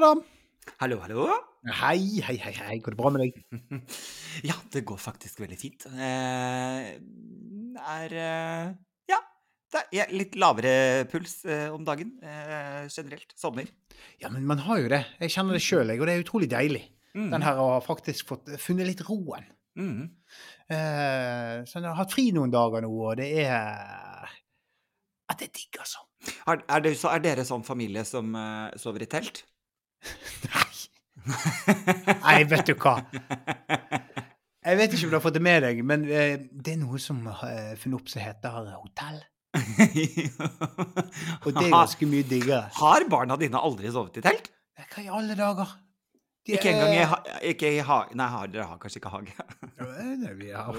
Adam. 0.00 0.22
Hallo, 0.80 0.96
hallo. 1.02 1.24
Hei, 1.76 2.22
hei, 2.24 2.36
hei, 2.40 2.52
hei. 2.56 2.76
Går 2.80 2.94
det 2.94 2.96
bra 2.96 3.10
med 3.12 3.20
deg? 3.20 3.34
Ja, 4.48 4.54
det 4.72 4.80
går 4.88 4.96
faktisk 4.96 5.42
veldig 5.42 5.58
fint. 5.60 5.84
Eh, 5.92 6.86
er 7.98 8.14
eh, 8.22 8.70
Ja, 9.12 9.18
det 9.74 9.82
er 10.00 10.14
litt 10.16 10.38
lavere 10.40 11.04
puls 11.10 11.42
eh, 11.44 11.66
om 11.68 11.84
dagen 11.84 12.14
eh, 12.24 12.88
generelt. 12.88 13.36
Sommer. 13.36 13.68
Ja, 14.22 14.32
men 14.32 14.48
man 14.48 14.64
har 14.64 14.80
jo 14.80 14.88
det. 14.94 15.02
Jeg 15.20 15.36
kjenner 15.36 15.58
det 15.58 15.62
sjøl, 15.66 15.92
og 15.98 16.06
det 16.08 16.16
er 16.16 16.24
utrolig 16.24 16.48
deilig. 16.48 16.86
Mm. 17.12 17.28
Den 17.36 17.44
her 17.44 17.60
har 17.60 17.84
faktisk 17.84 18.32
fått 18.32 18.48
funnet 18.62 18.88
litt 18.88 19.04
roen. 19.04 19.44
Mm. 19.76 20.08
Eh, 20.72 21.54
så 21.68 21.76
jeg 21.76 21.90
har 21.90 22.00
hatt 22.00 22.16
fri 22.16 22.30
noen 22.32 22.56
dager 22.56 22.88
nå, 22.88 22.94
og 23.10 23.20
det 23.20 23.28
er 23.44 24.32
At 25.28 25.44
det 25.44 25.50
er 25.50 25.54
digg, 25.60 25.76
altså. 25.84 26.06
Er, 26.48 26.64
er, 26.64 26.88
det, 26.88 26.96
så 26.96 27.12
er 27.12 27.20
dere 27.20 27.44
sånn 27.44 27.68
familie 27.68 28.08
som 28.08 28.32
uh, 28.32 28.72
sover 28.80 29.04
i 29.04 29.12
telt? 29.12 29.44
Nei. 30.50 30.68
Nei, 32.24 32.38
vet 32.50 32.70
du 32.70 32.74
hva. 32.80 32.94
Jeg 34.60 34.76
vet 34.76 34.92
ikke 34.94 35.06
om 35.08 35.12
du 35.12 35.16
har 35.16 35.24
fått 35.24 35.36
det 35.38 35.42
med 35.44 35.62
deg, 35.64 35.82
men 35.86 36.02
eh, 36.08 36.36
det 36.52 36.74
er 36.74 36.80
noe 36.82 36.98
som 37.00 37.20
har 37.28 37.44
eh, 37.48 37.74
funnet 37.80 38.00
opp 38.00 38.10
som 38.12 38.22
heter 38.24 38.72
hotell. 38.80 39.20
Og 41.44 41.52
det 41.54 41.62
er 41.66 41.72
ganske 41.72 42.08
mye 42.08 42.26
diggere. 42.28 42.66
Har 42.78 43.06
barna 43.10 43.36
dine 43.40 43.60
aldri 43.60 43.90
sovet 43.92 44.20
i 44.20 44.24
telt? 44.26 44.50
Hva 44.80 45.04
i 45.04 45.08
alle 45.12 45.36
dager? 45.38 45.72
De 46.48 46.54
Ikke 46.56 46.70
engang 46.72 46.94
i, 46.96 47.00
ha- 47.04 47.24
ikke 47.50 47.68
i 47.76 47.80
hage 47.84 48.16
Nei, 48.16 48.26
har, 48.32 48.46
dere 48.48 48.64
har 48.70 48.78
kanskje 48.80 48.96
ikke 49.02 49.10
hage? 49.12 49.34
Nei, 49.76 50.30
Vi 50.38 50.48
har, 50.56 50.78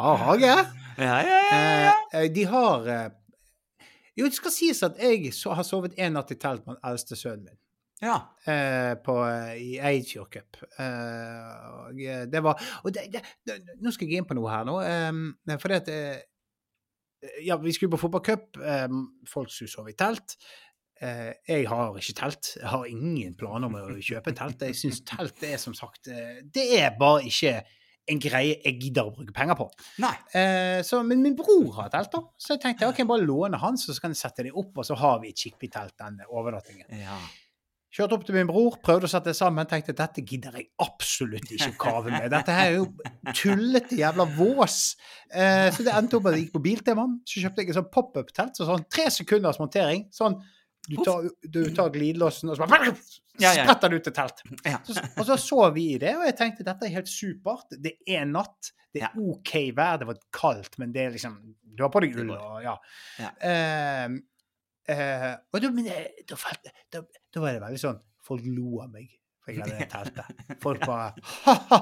har 0.00 0.22
hage. 0.22 0.48
Ja, 0.48 0.62
ja, 1.04 1.18
ja. 1.28 1.58
ja. 1.84 1.96
Eh, 2.16 2.28
de 2.32 2.46
har 2.48 2.88
eh, 2.88 3.10
Jo, 4.16 4.24
det 4.30 4.38
skal 4.38 4.54
sies 4.54 4.80
at 4.88 4.96
jeg 5.02 5.28
har 5.44 5.66
sovet 5.68 5.92
en 6.00 6.16
natt 6.16 6.32
i 6.32 6.38
telt 6.40 6.64
med 6.64 6.78
den 6.78 6.88
eldste 6.88 7.18
sønnen 7.20 7.44
min. 7.50 7.58
Ja. 8.02 8.16
eh, 8.46 8.94
på, 9.04 9.14
i 9.58 9.76
Eidfjord 9.90 10.30
Cup. 10.32 10.60
Eh, 10.78 11.68
og 11.82 12.02
eh, 12.02 12.24
det 12.30 12.42
var 12.44 12.60
Og 12.84 12.94
det, 12.94 13.08
det, 13.12 13.24
det, 13.46 13.58
nå 13.82 13.92
skal 13.94 14.08
jeg 14.10 14.22
inn 14.22 14.28
på 14.28 14.36
noe 14.38 14.52
her 14.52 14.68
nå. 14.68 14.78
Eh, 14.84 15.56
fordi 15.58 15.78
at 15.82 15.92
eh, 15.94 16.18
Ja, 17.42 17.56
vi 17.58 17.74
skulle 17.74 17.96
på 17.96 18.02
fotballcup. 18.04 18.60
Eh, 18.62 18.88
folk 19.26 19.50
skulle 19.50 19.72
sove 19.72 19.94
i 19.94 19.98
telt. 19.98 20.36
Eh, 21.02 21.32
jeg 21.48 21.66
har 21.70 21.98
ikke 21.98 22.16
telt. 22.20 22.52
Jeg 22.60 22.70
har 22.70 22.86
ingen 22.90 23.34
planer 23.38 23.70
om 23.70 23.76
å 23.78 23.98
kjøpe 24.02 24.34
telt. 24.38 24.62
Jeg 24.66 24.78
syns 24.78 25.02
telt 25.06 25.42
er 25.46 25.58
som 25.62 25.74
sagt 25.76 26.10
eh, 26.10 26.40
Det 26.42 26.70
er 26.78 26.96
bare 26.98 27.26
ikke 27.28 27.60
en 28.08 28.20
greie 28.22 28.54
jeg 28.64 28.78
gidder 28.80 29.08
å 29.08 29.12
bruke 29.12 29.34
penger 29.36 29.58
på. 29.58 29.66
Eh, 30.32 30.80
så, 30.86 31.02
men 31.04 31.20
min 31.24 31.36
bror 31.36 31.74
har 31.76 31.90
telt, 31.92 32.14
da. 32.14 32.22
Så 32.40 32.54
jeg 32.54 32.62
tenkte 32.62 32.88
ok, 32.88 33.02
bare 33.08 33.26
låne 33.26 33.60
hans, 33.60 33.84
så 33.84 33.96
kan 34.00 34.14
jeg 34.14 34.22
sette 34.22 34.46
det 34.46 34.54
opp, 34.54 34.72
og 34.80 34.86
så 34.88 34.96
har 34.98 35.20
vi 35.22 35.34
et 35.34 35.42
skikkelig-telt 35.42 35.94
den 36.00 36.22
overnattingen. 36.28 36.88
Ja. 37.02 37.18
Kjørte 37.88 38.18
opp 38.18 38.24
til 38.28 38.36
min 38.36 38.48
bror, 38.50 38.74
prøvde 38.84 39.08
å 39.08 39.10
sette 39.10 39.30
det 39.30 39.38
sammen. 39.38 39.64
Tenkte 39.68 39.94
dette 39.96 40.20
gidder 40.20 40.58
jeg 40.60 40.66
absolutt 40.84 41.48
ikke 41.56 41.70
å 41.72 41.78
kave 41.80 42.12
med. 42.12 42.26
Dette 42.34 42.52
her 42.52 42.74
er 42.74 42.76
jo 42.76 43.32
tullete 43.32 43.96
jævla 43.96 44.26
vås. 44.36 44.76
Eh, 45.32 45.70
så 45.72 45.86
det 45.86 45.94
endte 45.96 46.18
opp 46.18 46.26
med 46.26 46.34
at 46.34 46.38
jeg 46.38 46.46
gikk 46.46 46.58
på 46.58 46.64
Biltemaen. 46.66 47.16
Så 47.24 47.40
kjøpte 47.40 47.64
jeg 47.64 47.72
en 47.72 47.78
sånn 47.80 47.88
pop-up-telt. 47.94 48.60
Så 48.60 48.68
sånn 48.68 48.84
tre 48.92 49.08
sekunders 49.14 49.60
montering. 49.62 50.04
Sånn 50.14 50.36
du 50.88 50.96
tar, 51.04 51.26
du 51.42 51.62
tar 51.76 51.90
glidelåsen, 51.92 52.48
og 52.52 52.56
så 52.56 52.68
bare 52.68 52.92
spretter 52.96 53.92
du 53.92 53.98
ut 53.98 54.08
et 54.08 54.16
telt. 54.16 54.40
Så, 54.86 55.02
og 55.20 55.26
så 55.28 55.36
så 55.40 55.66
vi 55.74 55.90
i 55.94 55.98
det, 56.00 56.14
og 56.16 56.24
jeg 56.28 56.36
tenkte 56.38 56.64
dette 56.66 56.88
er 56.88 56.94
helt 56.94 57.10
supert. 57.12 57.76
Det 57.76 57.98
er 58.08 58.24
natt. 58.28 58.72
Det 58.94 59.04
er 59.04 59.16
OK 59.20 59.52
vær. 59.76 60.00
Det 60.00 60.08
var 60.08 60.20
kaldt, 60.32 60.78
men 60.80 60.94
det 60.94 61.04
er 61.04 61.16
liksom 61.16 61.36
Du 61.78 61.84
har 61.84 61.92
på 61.92 62.00
deg 62.04 62.16
ull 62.18 62.32
og. 62.36 62.64
Ja. 62.64 62.76
Eh, 63.44 64.16
eh, 64.92 65.30
og 65.52 65.62
da, 65.62 65.70
men 65.74 65.88
da, 65.88 66.38
falt, 66.40 66.68
da, 66.92 67.02
da 67.34 67.42
var 67.44 67.56
det 67.56 67.64
veldig 67.64 67.80
sånn 67.82 68.02
Folk 68.28 68.44
lo 68.44 68.82
av 68.84 68.90
meg. 68.92 69.06
For 69.40 69.56
jeg 69.56 69.64
hadde 69.64 69.86
teltet. 69.88 70.40
Folk 70.60 70.82
bare 70.84 71.14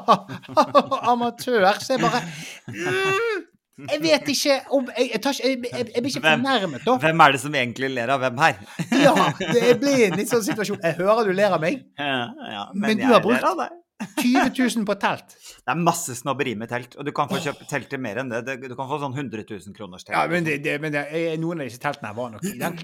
Amatør. 1.10 1.66
Så 1.82 1.96
jeg 1.96 2.04
bare 2.04 2.20
mm, 2.70 3.40
Jeg 3.76 4.00
vet 4.00 4.28
ikke 4.32 4.54
om 4.72 4.86
Jeg, 4.96 5.10
jeg, 5.12 5.20
tar 5.24 5.36
jeg, 5.36 5.56
jeg, 5.68 5.86
jeg 5.94 6.02
blir 6.04 6.12
ikke 6.14 6.22
fornærmet, 6.24 6.84
da. 6.86 6.94
Hvem 7.02 7.20
er 7.26 7.34
det 7.36 7.40
som 7.42 7.56
egentlig 7.60 7.90
ler 7.92 8.12
av 8.14 8.22
hvem 8.24 8.38
her? 8.40 8.62
Ja, 9.06 9.12
det 9.40 9.74
blir 9.82 10.06
en 10.06 10.16
litt 10.20 10.30
sånn 10.32 10.44
situasjon. 10.46 10.78
Jeg 10.82 10.96
hører 11.00 11.28
du 11.28 11.34
ler 11.36 11.52
av 11.58 11.60
meg. 11.60 11.82
Ja, 12.00 12.22
ja, 12.54 12.62
Men 12.72 12.96
du 13.02 13.04
har 13.10 13.20
brukt- 13.24 13.44
av 13.44 13.60
deg. 13.66 13.74
20 14.20 14.50
000 14.76 14.84
på 14.88 14.94
telt. 15.00 15.36
Det 15.64 15.72
er 15.72 15.78
masse 15.80 16.12
snobberi 16.18 16.52
med 16.60 16.68
telt, 16.68 16.96
og 17.00 17.06
du 17.08 17.12
kan 17.16 17.30
få 17.30 17.38
kjøpe 17.40 17.64
telt 17.68 17.88
til 17.88 18.00
mer 18.04 18.18
enn 18.20 18.28
det. 18.32 18.42
Du 18.64 18.74
kan 18.76 18.88
få 18.90 18.98
sånn 19.00 19.14
100 19.16 19.44
000 19.48 19.72
kroners 19.76 20.04
telt. 20.04 20.12
Ja, 20.18 20.26
men, 20.28 20.44
det, 20.44 20.58
det, 20.64 20.74
men 20.84 20.92
det, 20.92 21.06
noen 21.40 21.62
av 21.64 21.68
disse 21.70 21.80
teltene 21.80 22.10
her 22.12 22.16
var 22.18 22.34
nok 22.34 22.44
i 22.44 22.58
den 22.60 22.76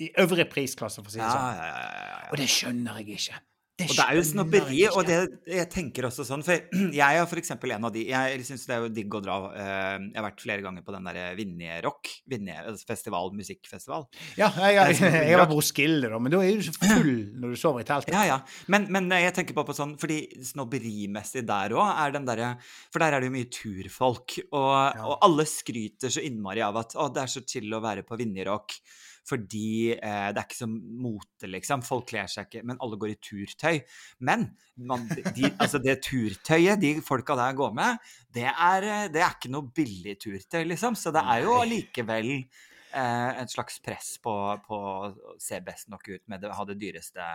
i 0.00 0.08
øvre 0.24 0.46
prisklasse, 0.50 1.04
for 1.04 1.12
å 1.12 1.12
si 1.12 1.20
det 1.20 1.28
sånn. 1.28 1.50
ja, 1.60 1.68
ja, 1.68 1.82
ja, 1.84 2.06
ja. 2.08 2.30
Og 2.32 2.40
det 2.40 2.48
skjønner 2.50 2.96
jeg 3.02 3.18
ikke. 3.20 3.42
Og 3.74 3.90
det 3.90 4.04
er 4.04 4.14
jo 4.14 4.22
snobberi, 4.22 4.82
og 4.86 5.00
det 5.08 5.16
jeg 5.50 5.66
tenker 5.72 6.06
også 6.06 6.22
sånn 6.28 6.44
For 6.46 6.54
jeg 6.94 7.18
er 7.18 7.26
for 7.26 7.40
eksempel 7.40 7.72
en 7.74 7.88
av 7.88 7.90
de 7.94 8.04
Jeg 8.06 8.44
syns 8.46 8.68
det 8.68 8.74
er 8.76 8.84
jo 8.84 8.90
digg 8.94 9.16
å 9.18 9.20
dra 9.24 9.38
eh, 9.50 9.96
Jeg 10.12 10.14
har 10.14 10.26
vært 10.28 10.44
flere 10.44 10.62
ganger 10.62 10.84
på 10.86 10.94
den 10.94 11.08
derre 11.08 11.24
Vinje 11.34 11.80
Rock, 11.82 12.12
Vinje 12.30 12.54
altså 12.60 12.86
festival, 12.86 13.32
musikkfestival. 13.34 14.06
Ja, 14.38 14.52
jeg, 14.62 14.76
jeg, 14.76 14.78
Det 14.78 14.92
er 14.92 14.98
sånn 15.00 15.16
jeg, 15.32 15.40
var 15.40 15.50
på 15.50 15.58
Roskilde, 15.58 16.10
da, 16.12 16.20
men 16.22 16.34
da 16.36 16.42
er 16.44 16.60
du 16.60 16.68
så 16.68 16.74
full 16.76 17.12
når 17.42 17.56
du 17.56 17.58
sover 17.58 17.82
i 17.82 17.88
teltet. 17.88 18.14
Ja, 18.14 18.22
ja. 18.28 18.38
Men, 18.70 18.86
men 18.94 19.10
jeg 19.10 19.34
tenker 19.34 19.58
bare 19.58 19.72
på 19.72 19.76
sånn 19.76 19.96
Fordi 20.00 20.20
snobberimessig 20.52 21.42
der 21.48 21.74
òg 21.74 21.90
er 21.90 22.14
den 22.14 22.28
derre 22.30 22.52
For 22.94 23.02
der 23.02 23.16
er 23.16 23.24
det 23.24 23.32
jo 23.32 23.36
mye 23.40 23.50
turfolk, 23.58 24.38
og, 24.52 25.02
og 25.02 25.16
alle 25.18 25.48
skryter 25.50 26.14
så 26.14 26.22
innmari 26.22 26.62
av 26.62 26.78
at 26.84 26.94
å, 26.94 27.10
det 27.10 27.26
er 27.26 27.34
så 27.34 27.42
chill 27.42 27.74
å 27.74 27.82
være 27.82 28.06
på 28.06 28.22
Vinjerock. 28.22 28.78
Fordi 29.24 29.94
eh, 29.94 30.28
det 30.34 30.40
er 30.40 30.44
ikke 30.44 30.58
så 30.58 30.68
mote, 30.68 31.48
liksom. 31.48 31.84
Folk 31.86 32.10
kler 32.10 32.28
seg 32.30 32.48
ikke 32.48 32.64
Men 32.68 32.80
alle 32.84 32.98
går 33.00 33.14
i 33.14 33.18
turtøy. 33.24 33.80
Men 34.28 34.50
man, 34.76 35.06
de, 35.08 35.48
altså 35.62 35.80
det 35.82 36.00
turtøyet 36.04 36.82
de 36.82 36.94
folka 37.04 37.36
der 37.38 37.56
går 37.56 37.74
med, 37.76 38.04
det 38.36 38.46
er, 38.50 38.88
eh, 38.90 39.08
det 39.14 39.24
er 39.24 39.36
ikke 39.38 39.52
noe 39.54 39.72
billig 39.74 40.18
turtøy, 40.20 40.62
liksom. 40.68 40.98
Så 40.98 41.14
det 41.14 41.24
er 41.24 41.44
jo 41.46 41.56
allikevel 41.62 42.32
eh, 42.36 43.42
et 43.42 43.52
slags 43.52 43.80
press 43.84 44.16
på, 44.22 44.38
på 44.68 44.80
å 44.94 45.36
se 45.40 45.60
best 45.64 45.92
nok 45.92 46.08
ut 46.10 46.24
med 46.28 46.44
det, 46.44 46.54
ha 46.54 46.68
det 46.68 46.80
dyreste 46.80 47.28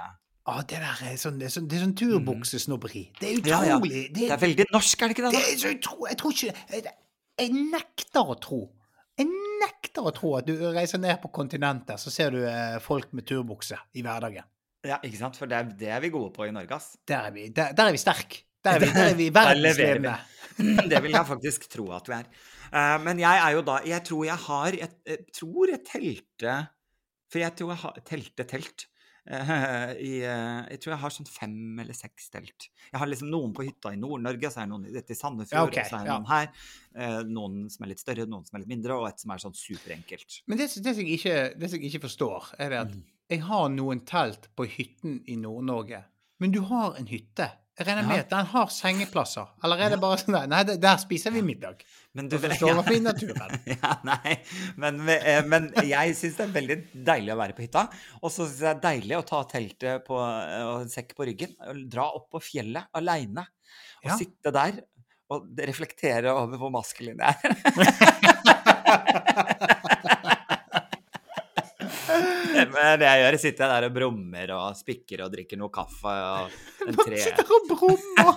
Ah, 0.50 0.63
det 0.66 0.79
der 0.81 1.01
er 1.06 1.17
sånn, 1.19 1.35
det 1.38 1.45
er 1.45 1.51
sånn, 1.53 1.66
det 1.69 1.77
er 1.77 1.83
sånn 1.83 1.95
turbuksesnobberi. 2.00 3.03
Det 3.19 3.27
er 3.27 3.35
utrolig. 3.38 3.51
Ja, 3.51 3.59
ja. 3.67 3.75
utrolig. 3.77 4.03
Det 4.16 4.29
er 4.33 4.39
veldig 4.41 4.66
norsk, 4.73 5.01
er 5.03 5.11
det 5.11 5.16
ikke 5.16 5.25
det? 5.27 5.31
Det 5.35 5.41
er 5.45 5.59
så 5.61 5.73
utro, 5.75 5.97
jeg 6.09 6.17
tror 6.21 6.33
ikke 6.33 6.53
jeg, 6.73 6.94
jeg 7.44 7.66
nekter 7.75 8.31
å 8.33 8.38
tro. 8.41 8.61
Jeg 9.19 9.28
nekter 9.59 10.06
å 10.07 10.13
tro 10.16 10.35
at 10.38 10.47
du 10.47 10.53
reiser 10.72 11.02
ned 11.02 11.19
på 11.24 11.31
kontinentet, 11.35 12.00
så 12.00 12.12
ser 12.13 12.35
du 12.35 12.44
eh, 12.47 12.78
folk 12.84 13.12
med 13.18 13.28
turbukse 13.28 13.80
i 14.00 14.03
hverdagen. 14.06 14.47
Ja, 14.88 15.02
ikke 15.03 15.19
sant? 15.19 15.35
For 15.35 15.50
det 15.52 15.57
er, 15.57 15.74
det 15.81 15.90
er 15.91 16.03
vi 16.03 16.12
gode 16.13 16.31
på 16.35 16.47
i 16.47 16.53
Norge, 16.56 16.78
ass. 16.78 16.94
Der 17.09 17.28
er 17.28 17.35
vi, 17.35 17.50
der, 17.52 17.74
der 17.75 17.90
er 17.90 17.96
vi 17.96 18.02
sterke. 18.02 18.46
Der 18.59 18.75
er 18.75 18.81
vi, 18.84 18.88
der 18.91 19.06
er 19.07 19.13
vi 19.16 19.25
verdensledende. 19.31 20.13
Det 20.91 20.97
vil 21.00 21.13
jeg 21.16 21.28
faktisk 21.30 21.69
tro 21.72 21.85
at 21.96 22.09
vi 22.12 22.16
er. 22.18 22.25
Eh, 22.75 22.96
men 23.06 23.22
jeg 23.22 23.40
er 23.40 23.53
jo 23.56 23.62
da 23.63 23.78
Jeg 23.88 24.03
tror 24.09 24.25
jeg 24.28 24.35
har 24.44 24.75
Jeg, 24.75 24.90
jeg 25.07 25.22
tror 25.34 25.72
jeg 25.72 25.80
telte 25.88 26.56
For 27.31 27.40
jeg 27.40 27.56
tror 27.56 27.72
jeg 27.72 27.81
har 27.86 28.01
telte 28.09 28.46
telt. 28.51 28.84
Eh, 29.40 29.91
i, 30.01 30.13
uh, 30.25 30.66
jeg 30.72 30.79
tror 30.81 30.95
jeg 30.95 31.01
har 31.03 31.13
sånn 31.13 31.28
fem 31.29 31.81
eller 31.84 31.94
seks 31.94 32.31
telt. 32.34 32.66
Jeg 32.90 32.97
har 32.97 33.09
liksom 33.09 33.29
noen 33.29 33.51
på 33.53 33.67
hytta 33.67 33.91
i 33.94 34.00
Nord-Norge, 34.01 34.50
så 34.50 34.63
er 34.63 34.66
det 34.66 34.72
noen 34.72 34.88
i 34.90 35.17
Sandefjord, 35.17 35.53
Ja, 35.53 35.66
okay, 35.67 35.84
og 35.84 35.91
så 35.91 36.00
er 36.00 36.07
det 36.07 36.09
ja. 36.09 36.16
noen 36.16 36.31
her. 36.31 36.47
Uh, 36.95 37.19
noen 37.29 37.59
som 37.69 37.85
er 37.85 37.91
litt 37.91 38.01
større, 38.01 38.25
noen 38.25 38.47
som 38.47 38.57
er 38.57 38.63
litt 38.63 38.72
mindre, 38.72 38.97
og 38.97 39.06
et 39.12 39.22
som 39.22 39.35
er 39.35 39.44
sånn 39.44 39.53
superenkelt. 39.53 40.39
Men 40.50 40.62
det, 40.62 40.72
det, 40.73 40.95
som 40.95 41.03
jeg 41.06 41.19
ikke, 41.19 41.38
det 41.62 41.69
som 41.69 41.78
jeg 41.78 41.91
ikke 41.91 42.07
forstår, 42.07 42.50
er 42.57 42.73
det 42.73 42.81
at 42.88 42.97
jeg 43.29 43.45
har 43.45 43.69
noen 43.75 44.01
telt 44.09 44.50
på 44.57 44.66
hytten 44.66 45.19
i 45.30 45.38
Nord-Norge. 45.38 46.01
Men 46.42 46.56
du 46.56 46.63
har 46.71 46.98
en 46.98 47.09
hytte. 47.12 47.51
Jeg 47.79 47.87
regner 47.87 48.03
med 48.03 48.19
at 48.25 48.31
den 48.33 48.47
har 48.51 48.67
sengeplasser. 48.75 49.45
Eller 49.63 49.79
er 49.85 49.93
det 49.93 49.99
bare 50.01 50.17
sånn 50.19 50.35
der 50.35 50.47
Nei, 50.51 50.57
der 50.67 50.97
spiser 50.99 51.31
vi 51.31 51.39
middag. 51.45 51.79
Men 52.17 52.27
du 52.27 52.35
Og 52.35 52.41
så 52.43 52.49
sover 52.59 52.83
vi 52.89 52.95
i 52.97 53.03
naturen. 53.05 53.53
Ja, 53.71 53.93
nei, 54.03 54.33
men, 54.81 54.99
eh, 55.13 55.39
men 55.47 55.69
jeg 55.87 56.11
syns 56.19 56.35
det 56.41 56.45
er 56.49 56.55
veldig 56.57 56.77
deilig 57.07 57.31
å 57.31 57.37
være 57.39 57.55
på 57.55 57.63
hytta. 57.63 57.85
Og 58.19 58.27
så 58.33 58.43
syns 58.43 58.59
jeg 58.59 58.67
det 58.67 58.73
er 58.73 58.83
deilig 58.89 59.15
å 59.21 59.27
ta 59.31 59.39
teltet 59.47 60.03
på, 60.09 60.15
eh, 60.19 60.65
og 60.67 60.83
en 60.83 60.91
sekk 60.91 61.15
på 61.15 61.23
ryggen 61.31 61.55
og 61.69 61.79
dra 61.95 62.05
opp 62.19 62.27
på 62.35 62.43
fjellet 62.49 62.83
aleine. 62.99 63.43
Og 64.03 64.09
Ja. 64.11 64.15
sitte 64.19 64.51
der 64.51 64.83
og 65.31 65.39
reflektere 65.71 66.27
over 66.33 66.57
hvor 66.59 66.71
maskulin 66.73 67.19
jeg 67.21 67.35
er. 67.45 67.51
Men 72.74 73.00
det 73.01 73.07
jeg 73.07 73.21
gjør, 73.24 73.38
sitter 73.44 73.63
jeg 73.66 73.71
der 73.74 73.88
og 73.89 73.94
brummer 73.95 74.54
og 74.56 74.77
spikker 74.77 75.24
og 75.25 75.31
drikker 75.33 75.57
noe 75.60 75.71
kaffe 75.74 76.13
og 76.13 76.88
en 76.88 76.95
tre 77.00 77.18
Sitter 77.24 77.45
og 77.56 77.62
brummer. 77.69 78.33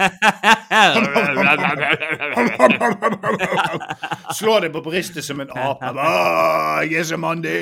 Slår 4.38 4.67
deg 4.67 4.73
på 4.75 4.84
brystet 4.84 5.25
som 5.26 5.43
en 5.44 5.50
ape. 5.52 5.93
Jeg 6.88 7.00
er 7.02 7.06
så 7.12 7.19
mandig! 7.20 7.58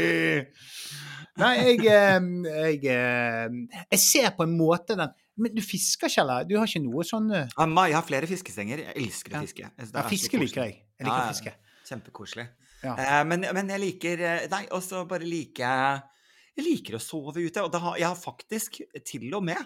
Nei, 1.41 1.55
jeg, 1.63 1.79
jeg 1.87 2.83
Jeg 2.85 4.01
ser 4.03 4.31
på 4.37 4.45
en 4.45 4.55
måte 4.59 4.97
den 4.99 5.13
Men 5.41 5.55
du 5.55 5.63
fisker 5.65 6.11
ikke, 6.11 6.21
eller? 6.25 6.45
Du 6.49 6.57
har 6.59 6.69
ikke 6.69 6.83
noe 6.85 7.05
sånn 7.07 7.31
eh, 7.33 7.49
Jeg 7.55 7.97
har 7.97 8.05
flere 8.07 8.29
fiskestenger. 8.29 8.83
Jeg 8.91 8.97
elsker 9.07 9.39
å 9.39 9.45
fiske. 9.47 9.71
Ja, 9.71 10.07
fiske 10.11 10.41
liker 10.41 10.67
jeg. 10.67 10.75
Jeg 10.99 11.07
liker 11.07 11.17
Ja, 11.17 11.25
ja. 11.25 11.33
fiske. 11.33 11.55
Kjempekoselig. 11.91 12.47
Ja. 12.85 12.95
Uh, 12.97 13.23
men, 13.29 13.45
men 13.57 13.71
jeg 13.75 13.83
liker 13.83 14.23
eh, 14.25 14.45
Nei, 14.53 14.65
og 14.75 14.83
så 14.85 15.03
bare 15.09 15.27
liker 15.29 15.65
jeg 15.65 16.01
jeg 16.61 16.67
liker 16.69 16.97
å 16.97 17.03
sove 17.03 17.41
ute. 17.41 17.65
Og 17.65 17.77
har, 17.83 17.99
jeg 18.01 18.09
har 18.09 18.19
faktisk 18.19 18.81
til 19.07 19.27
og 19.37 19.45
med 19.49 19.61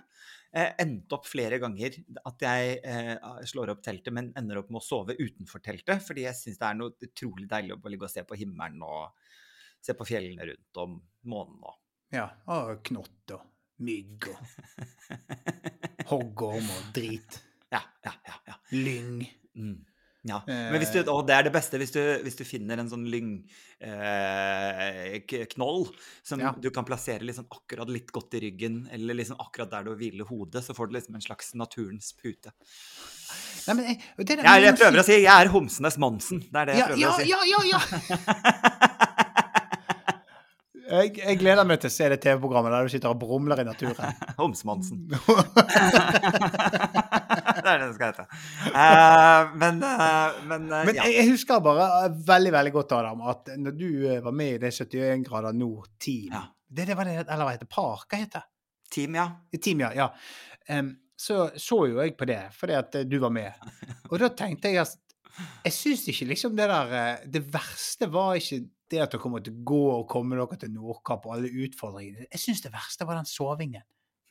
eh, 0.55 0.73
endt 0.83 1.15
opp 1.17 1.29
flere 1.29 1.59
ganger 1.63 1.99
at 2.25 2.45
jeg 2.47 2.77
eh, 2.81 3.15
slår 3.51 3.75
opp 3.75 3.85
teltet, 3.85 4.15
men 4.15 4.33
ender 4.39 4.63
opp 4.63 4.71
med 4.73 4.81
å 4.83 4.87
sove 4.87 5.19
utenfor 5.19 5.63
teltet. 5.65 6.05
Fordi 6.07 6.27
jeg 6.29 6.39
syns 6.39 6.61
det 6.61 6.69
er 6.69 6.79
noe 6.79 7.09
utrolig 7.09 7.49
deilig 7.51 7.77
å 7.77 7.93
ligge 7.93 8.09
og 8.09 8.15
se 8.15 8.27
på 8.27 8.39
himmelen 8.41 8.85
og 8.87 9.11
se 9.85 9.97
på 9.97 10.07
fjellene 10.09 10.47
rundt 10.53 10.85
om 10.85 11.01
månen 11.31 11.65
og 11.65 11.81
Ja. 12.15 12.29
Og 12.55 12.79
knott 12.87 13.35
og 13.35 13.51
mygg 13.85 14.29
og 14.31 16.07
hoggorm 16.13 16.71
og 16.77 16.95
drit. 16.97 17.41
Ja, 17.75 17.81
ja, 18.05 18.13
ja. 18.23 18.35
ja. 18.47 18.55
Lyng. 18.71 19.25
Mm. 19.59 19.81
Ja. 20.25 20.39
Men 20.49 20.79
hvis 20.81 20.89
du, 20.95 21.01
Eh. 21.03 21.09
og 21.13 21.27
det 21.29 21.35
er 21.37 21.43
det 21.45 21.53
beste 21.53 21.77
hvis 21.77 21.91
du, 21.93 22.01
hvis 22.25 22.37
du 22.39 22.45
finner 22.49 22.79
en 22.81 22.89
sånn 22.89 23.05
lyngknoll 23.13 23.45
eh, 25.85 25.93
som 26.25 26.41
Ja. 26.41 26.55
du 26.59 26.71
kan 26.71 26.85
plassere 26.89 27.21
liksom 27.21 27.45
akkurat 27.51 27.89
litt 27.93 28.09
godt 28.11 28.33
i 28.35 28.41
ryggen, 28.47 28.89
eller 28.91 29.13
liksom 29.15 29.37
akkurat 29.39 29.71
der 29.71 29.83
du 29.85 29.95
hviler 29.95 30.25
hodet, 30.25 30.65
så 30.65 30.73
får 30.75 30.87
du 30.89 30.93
liksom 30.97 31.15
en 31.15 31.21
slags 31.21 31.53
naturens 31.55 32.13
pute. 32.17 32.51
Nei, 33.67 33.75
men 33.75 33.85
jeg, 33.85 34.01
og 34.19 34.25
det 34.27 34.37
Jeg, 34.45 34.63
jeg 34.65 34.75
prøver 34.77 34.99
å 35.01 35.05
si 35.05 35.13
jeg 35.23 35.45
er 35.45 35.49
homsenes 35.53 35.97
Monsen. 35.99 36.41
Det 36.41 36.57
er 36.61 36.65
det 36.67 36.75
jeg 36.77 36.87
prøver 36.89 37.01
ja, 37.01 37.11
å 37.11 37.17
si. 37.21 37.29
Ja, 37.29 37.39
ja, 37.45 37.59
ja, 37.65 37.81
ja. 38.09 38.17
Jeg, 40.85 41.15
jeg 41.17 41.39
gleder 41.41 41.65
meg 41.65 41.79
til 41.81 41.89
å 41.89 41.95
se 41.95 42.09
det 42.13 42.19
TV-programmet 42.21 42.73
der 42.75 42.85
du 42.85 42.93
sitter 42.93 43.13
og 43.15 43.21
brumler 43.23 43.61
i 43.63 43.65
naturen. 43.67 44.19
Homsemonsen. 44.41 45.07
det 45.09 45.17
er 47.65 47.79
det 47.81 47.87
det 47.87 47.95
skal 47.97 48.11
hete. 48.11 48.27
Uh, 48.69 49.55
men 49.61 49.81
uh, 49.81 50.35
men, 50.45 50.67
uh, 50.69 50.83
Men 50.85 50.99
ja. 50.99 51.07
jeg, 51.09 51.31
husker 51.31 51.63
bare 51.65 52.11
veldig 52.29 52.53
veldig 52.59 52.75
godt 52.75 52.97
Adam, 52.99 53.23
at 53.33 53.55
når 53.61 53.79
du 53.79 53.89
var 54.27 54.37
med 54.37 54.59
i 54.59 54.61
det 54.67 54.75
71 54.77 55.25
grader 55.29 55.57
nord-team 55.57 56.35
Ja. 56.35 56.43
det, 56.69 56.89
det 56.91 56.99
var 56.99 57.09
det, 57.09 57.17
Eller 57.25 57.45
hva 57.47 57.55
heter 57.55 57.71
Park? 57.71 58.05
Hva 58.11 58.21
heter 58.21 58.45
det? 58.45 58.49
Team, 58.95 59.17
ja. 59.19 59.27
Team, 59.57 59.81
ja. 59.87 59.91
ja. 59.97 60.11
Um, 60.69 60.93
så 61.17 61.49
så 61.57 61.81
jo 61.89 62.03
jeg 62.03 62.17
på 62.19 62.29
det, 62.29 62.43
fordi 62.59 62.77
at 62.77 63.01
du 63.09 63.19
var 63.23 63.33
med. 63.33 63.53
Og 64.11 64.19
da 64.21 64.29
tenkte 64.37 64.69
jeg 64.69 64.85
at 64.85 65.01
jeg 65.65 65.75
syns 65.75 66.05
ikke 66.13 66.29
liksom 66.31 66.53
det 66.55 66.69
der 66.71 67.25
Det 67.27 67.41
verste 67.51 68.07
var 68.13 68.37
ikke 68.39 68.61
det 68.93 69.01
at 69.03 69.15
dere 69.15 69.31
å 69.31 69.57
gå 69.73 69.83
og 69.95 70.07
komme 70.11 70.37
dere 70.39 70.59
til 70.61 70.73
Nordkapp 70.75 71.27
og 71.27 71.37
alle 71.37 71.51
utfordringene. 71.65 72.29
Jeg 72.31 72.43
syns 72.43 72.65
det 72.65 72.73
verste 72.75 73.07
var 73.09 73.21
den 73.21 73.29
sovingen. 73.29 73.85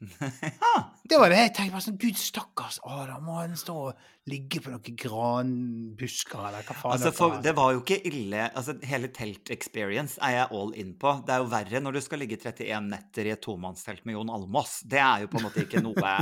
Det 1.10 1.16
var 1.20 1.32
det 1.32 1.38
jeg 1.38 1.52
tenkte. 1.56 1.74
bare 1.76 1.86
sånn, 1.86 2.00
Gud, 2.02 2.18
stakkars 2.20 2.80
Adam, 2.84 3.24
må 3.24 3.38
han 3.38 3.54
stå 3.60 3.76
og 3.86 4.08
ligge 4.30 4.62
på 4.64 4.72
noen 4.72 4.96
granbusker, 4.96 6.40
eller 6.48 6.64
hva 6.64 6.76
faen 6.78 6.94
Altså, 6.96 7.12
for, 7.16 7.40
det 7.44 7.52
var 7.58 7.74
jo 7.76 7.82
ikke 7.82 7.98
ille 8.08 8.46
altså 8.56 8.76
Hele 8.88 9.10
telt-experience 9.12 10.16
er 10.24 10.38
jeg 10.38 10.46
all 10.56 10.72
in 10.80 10.94
på. 11.00 11.12
Det 11.28 11.34
er 11.36 11.42
jo 11.44 11.50
verre 11.52 11.82
når 11.84 11.98
du 11.98 12.02
skal 12.06 12.24
ligge 12.24 12.38
31 12.40 12.88
netter 12.88 13.28
i 13.28 13.34
et 13.36 13.44
tomannstelt 13.44 14.06
med 14.08 14.16
Jon 14.16 14.32
Almaas. 14.32 14.78
Det 14.88 15.02
er 15.04 15.26
jo 15.26 15.32
på 15.34 15.42
en 15.42 15.48
måte 15.50 15.66
ikke 15.66 15.84
noe 15.84 16.14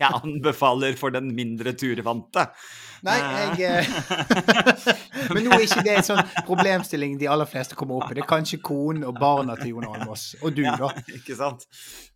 jeg 0.00 0.20
anbefaler 0.20 0.94
for 1.00 1.14
den 1.14 1.32
mindre 1.34 1.74
turvante. 1.78 2.46
Nei, 3.06 3.16
jeg 3.58 3.66
eh, 3.66 3.90
Men 5.32 5.46
nå 5.46 5.56
er 5.56 5.64
ikke 5.64 5.84
det 5.86 5.96
en 5.96 6.06
sånn 6.06 6.22
problemstilling 6.46 7.16
de 7.20 7.30
aller 7.32 7.48
fleste 7.50 7.78
kommer 7.78 7.98
opp 7.98 8.12
i. 8.12 8.18
Det 8.18 8.24
er 8.24 8.30
kanskje 8.30 8.60
konen 8.62 9.06
og 9.08 9.18
barna 9.18 9.56
til 9.58 9.74
Jon 9.74 9.88
Almaas. 9.90 10.34
Og 10.44 10.54
du, 10.54 10.62
Ja, 10.66 10.76
da. 10.78 10.92
ikke 11.16 11.34
sant? 11.38 11.66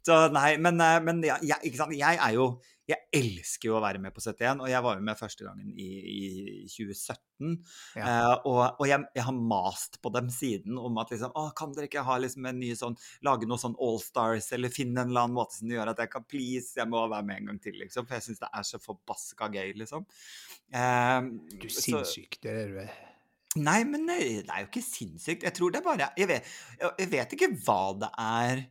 Så 0.04 0.26
nei, 0.34 0.54
men, 0.62 0.78
eh, 0.84 1.00
men 1.02 1.24
ja, 1.26 1.40
jeg, 1.42 1.58
ikke 1.70 1.80
sant? 1.80 1.96
jeg 1.96 2.20
er 2.20 2.36
jo 2.36 2.52
Jeg 2.90 3.00
elsker 3.16 3.70
jo 3.70 3.76
å 3.78 3.80
være 3.80 4.00
med 4.02 4.12
på 4.12 4.20
71, 4.20 4.58
og 4.60 4.68
jeg 4.68 4.84
var 4.84 4.98
jo 4.98 5.04
med 5.06 5.16
første 5.16 5.46
gangen 5.46 5.70
i, 5.80 5.86
i 6.12 6.24
2017. 6.68 7.54
Ja. 7.96 8.04
Eh, 8.04 8.34
og 8.50 8.58
og 8.82 8.84
jeg, 8.90 9.06
jeg 9.16 9.24
har 9.24 9.38
mast 9.54 9.96
på 10.04 10.12
dem 10.14 10.28
siden 10.30 10.76
om 10.78 11.00
at 11.00 11.10
liksom 11.14 11.32
Å, 11.34 11.46
kan 11.56 11.72
dere 11.74 11.88
ikke 11.88 12.04
ha 12.06 12.18
liksom 12.22 12.44
en 12.50 12.60
ny 12.60 12.68
sånn 12.78 12.94
Lage 13.26 13.48
noe 13.48 13.58
sånn 13.58 13.74
Allstars, 13.82 14.50
eller 14.54 14.70
finne 14.74 15.00
en 15.02 15.10
eller 15.14 15.24
annen 15.24 15.38
måte 15.38 15.56
som 15.58 15.72
gjør 15.72 15.90
at 15.94 16.04
jeg 16.04 16.12
kan 16.12 16.28
Please, 16.28 16.74
jeg 16.76 16.90
må 16.92 17.06
være 17.08 17.24
med 17.26 17.40
en 17.40 17.50
gang 17.52 17.62
til, 17.64 17.78
liksom. 17.80 18.06
For 18.06 18.18
jeg 18.18 18.28
syns 18.28 18.44
det 18.44 18.52
er 18.52 18.68
så 18.68 18.78
forbaska 18.84 19.48
gøy, 19.56 19.72
liksom. 19.80 20.04
Eh, 20.74 21.18
Du 21.56 21.66
sinnssyk, 21.72 22.38
det 22.44 22.54
er 22.60 22.76
du. 22.76 22.84
Nei, 23.64 23.80
men 23.86 24.06
det 24.10 24.18
det 24.44 24.50
er 24.50 24.64
jo 24.64 24.70
ikke 24.70 24.82
sinnssykt. 24.82 25.44
Jeg 25.46 25.54
tror 25.54 25.70
det 25.74 25.84
bare 25.84 26.10
Jeg 26.18 26.26
vet, 26.28 26.54
jeg- 26.98 27.10
vet 27.10 27.34
ikke 27.36 27.50
hva 27.64 27.82
det 28.02 28.08
er 28.18 28.56
eh, 28.58 28.64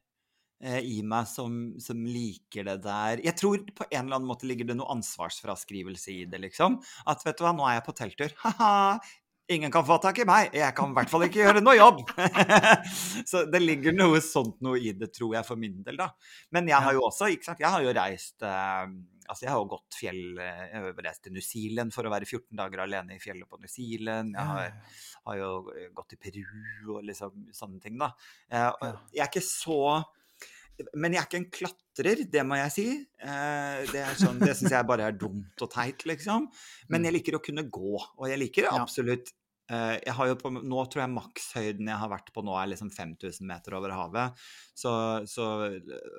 i 0.63 1.01
meg 1.03 1.25
som, 1.27 1.73
som 1.83 2.05
liker 2.07 2.63
det 2.69 2.77
der. 2.85 3.19
Jeg 3.25 3.35
tror 3.39 3.65
på 3.75 3.87
en 3.89 4.05
eller 4.05 4.19
annen 4.19 4.29
måte 4.29 4.47
ligger 4.47 4.69
det 4.69 4.77
noe 4.79 4.93
ansvarsfraskrivelse 4.93 6.13
i 6.13 6.21
det, 6.29 6.39
liksom. 6.45 6.77
At 7.09 7.25
vet 7.25 7.35
du 7.35 7.43
hva, 7.43 7.51
nå 7.57 7.67
er 7.67 7.79
jeg 7.79 7.85
på 7.89 7.97
telttur. 7.99 8.37
Ha-ha! 8.45 9.01
Ingen 9.51 9.71
kan 9.71 9.83
få 9.85 9.97
tak 9.99 10.21
i 10.23 10.25
meg. 10.27 10.53
Jeg 10.55 10.71
kan 10.75 10.93
i 10.93 10.95
hvert 10.95 11.09
fall 11.11 11.25
ikke 11.25 11.41
gjøre 11.41 11.61
noe 11.63 11.75
jobb. 11.75 11.99
så 13.29 13.43
det 13.51 13.59
ligger 13.59 13.95
noe 13.95 14.21
sånt 14.23 14.61
noe 14.63 14.79
i 14.79 14.93
det, 14.95 15.09
tror 15.11 15.35
jeg, 15.35 15.43
for 15.47 15.59
min 15.59 15.81
del, 15.83 15.99
da. 15.99 16.07
Men 16.55 16.69
jeg 16.71 16.79
har 16.85 16.95
jo 16.95 17.03
også, 17.09 17.27
ikke 17.33 17.49
sant, 17.49 17.63
jeg 17.63 17.73
har 17.73 17.83
jo 17.83 17.97
reist 17.97 18.45
eh, 18.47 18.93
Altså, 19.23 19.45
jeg 19.45 19.53
har 19.53 19.61
jo 19.61 19.67
gått 19.71 19.95
fjell 19.95 20.39
eh, 20.43 20.63
Jeg 20.67 20.81
har 20.83 20.97
reist 21.05 21.21
til 21.23 21.35
New 21.35 21.43
Zealand 21.43 21.93
for 21.95 22.07
å 22.07 22.11
være 22.11 22.27
14 22.27 22.59
dager 22.59 22.83
alene 22.83 23.15
i 23.15 23.21
fjellet 23.23 23.47
på 23.47 23.59
New 23.59 23.71
Zealand. 23.71 24.35
Jeg 24.35 24.49
har, 24.49 24.97
har 25.27 25.39
jo 25.39 25.51
eh, 25.75 25.91
gått 25.95 26.13
til 26.13 26.23
Peru 26.23 26.97
og 26.97 27.05
liksom 27.07 27.45
sånne 27.55 27.83
ting, 27.83 27.99
da. 27.99 28.13
Eh. 28.47 28.89
Jeg 29.15 29.25
er 29.25 29.31
ikke 29.31 29.45
så 29.47 29.79
men 30.97 31.13
jeg 31.13 31.21
er 31.21 31.27
ikke 31.29 31.41
en 31.41 31.51
klatrer, 31.53 32.23
det 32.33 32.43
må 32.49 32.57
jeg 32.57 32.71
si. 32.73 32.87
Eh, 33.21 33.83
det 33.91 34.01
er 34.01 34.15
sånn, 34.17 34.39
det 34.41 34.55
syns 34.57 34.71
jeg 34.73 34.87
bare 34.89 35.07
er 35.11 35.11
dumt 35.17 35.61
og 35.61 35.69
teit, 35.71 36.05
liksom. 36.09 36.49
Men 36.89 37.01
Mm. 37.01 37.05
jeg 37.05 37.13
liker 37.19 37.37
å 37.37 37.43
kunne 37.45 37.69
gå, 37.69 37.93
og 38.17 38.27
jeg 38.29 38.39
liker 38.41 38.69
absolutt 38.73 39.29
eh, 39.71 39.99
jeg 40.03 40.13
har 40.13 40.27
jo 40.27 40.35
på, 40.35 40.49
Nå 40.51 40.81
tror 40.91 41.01
jeg 41.05 41.13
makshøyden 41.13 41.87
jeg 41.87 41.97
har 41.97 42.09
vært 42.11 42.33
på 42.35 42.43
nå, 42.43 42.51
er 42.59 42.67
liksom 42.73 42.89
5000 42.91 43.47
meter 43.47 43.73
over 43.77 43.93
havet. 43.95 44.33
Så, 44.75 44.91
så 45.29 45.45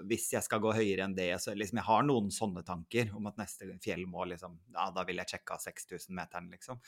hvis 0.08 0.30
jeg 0.32 0.42
skal 0.46 0.62
gå 0.64 0.72
høyere 0.72 1.04
enn 1.04 1.14
det, 1.14 1.28
så 1.42 1.52
liksom 1.54 1.76
Jeg 1.82 1.84
har 1.84 2.02
noen 2.08 2.30
sånne 2.32 2.64
tanker 2.64 3.10
om 3.14 3.26
at 3.28 3.36
neste 3.36 3.68
fjell 3.84 4.06
må 4.08 4.24
liksom 4.30 4.56
Ja, 4.72 4.88
da 4.96 5.04
vil 5.04 5.16
jeg 5.20 5.26
sjekke 5.34 5.58
av 5.58 5.60
6000-meteren, 5.60 6.48
liksom. 6.56 6.80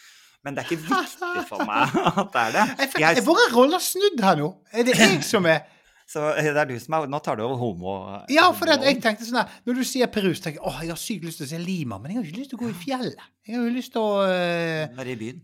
Men 0.44 0.54
det 0.56 0.64
er 0.64 0.70
ikke 0.70 0.86
viktig 0.88 1.46
for 1.50 1.66
meg 1.68 1.92
at 2.24 2.32
det 2.32 2.42
er 2.46 2.52
det. 2.56 2.66
Jeg, 2.94 3.00
Jeg- 3.18 3.26
våre 3.28 3.46
roller 3.52 3.78
snudd 3.92 4.20
her 4.24 4.36
nå? 4.40 4.48
Er 4.72 4.82
det 4.88 4.96
jeg 4.96 5.22
som 5.28 5.44
er 5.52 5.66
Så 6.06 6.22
det 6.38 6.52
er 6.54 6.68
du 6.70 6.76
som 6.78 6.94
er 6.94 7.08
Nå 7.10 7.18
tar 7.24 7.38
du 7.38 7.42
over 7.42 7.58
homo... 7.58 7.96
Ja, 8.30 8.46
for 8.54 8.70
det, 8.70 8.78
jeg 8.86 9.00
tenkte 9.02 9.26
sånn 9.26 9.40
her 9.40 9.56
Når 9.66 9.80
du 9.80 9.84
sier 9.90 10.10
Perus, 10.12 10.38
tenker 10.42 10.60
jeg 10.60 10.68
åh, 10.70 10.80
jeg 10.84 10.92
har 10.92 11.00
sykt 11.02 11.26
lyst 11.26 11.42
til 11.42 11.48
å 11.48 11.50
se 11.50 11.58
Lima, 11.58 11.98
men 11.98 12.12
jeg 12.12 12.20
har 12.20 12.28
ikke 12.28 12.42
lyst 12.44 12.52
til 12.52 12.60
å 12.60 12.62
gå 12.62 12.70
i 12.70 12.76
fjellet. 12.78 13.28
Jeg 13.46 13.56
har 13.58 13.66
jo 13.66 13.74
lyst 13.74 13.94
til 13.96 14.04
å 14.04 14.12
uh, 14.22 14.98
Være 15.00 15.14
i 15.16 15.20
byen. 15.22 15.40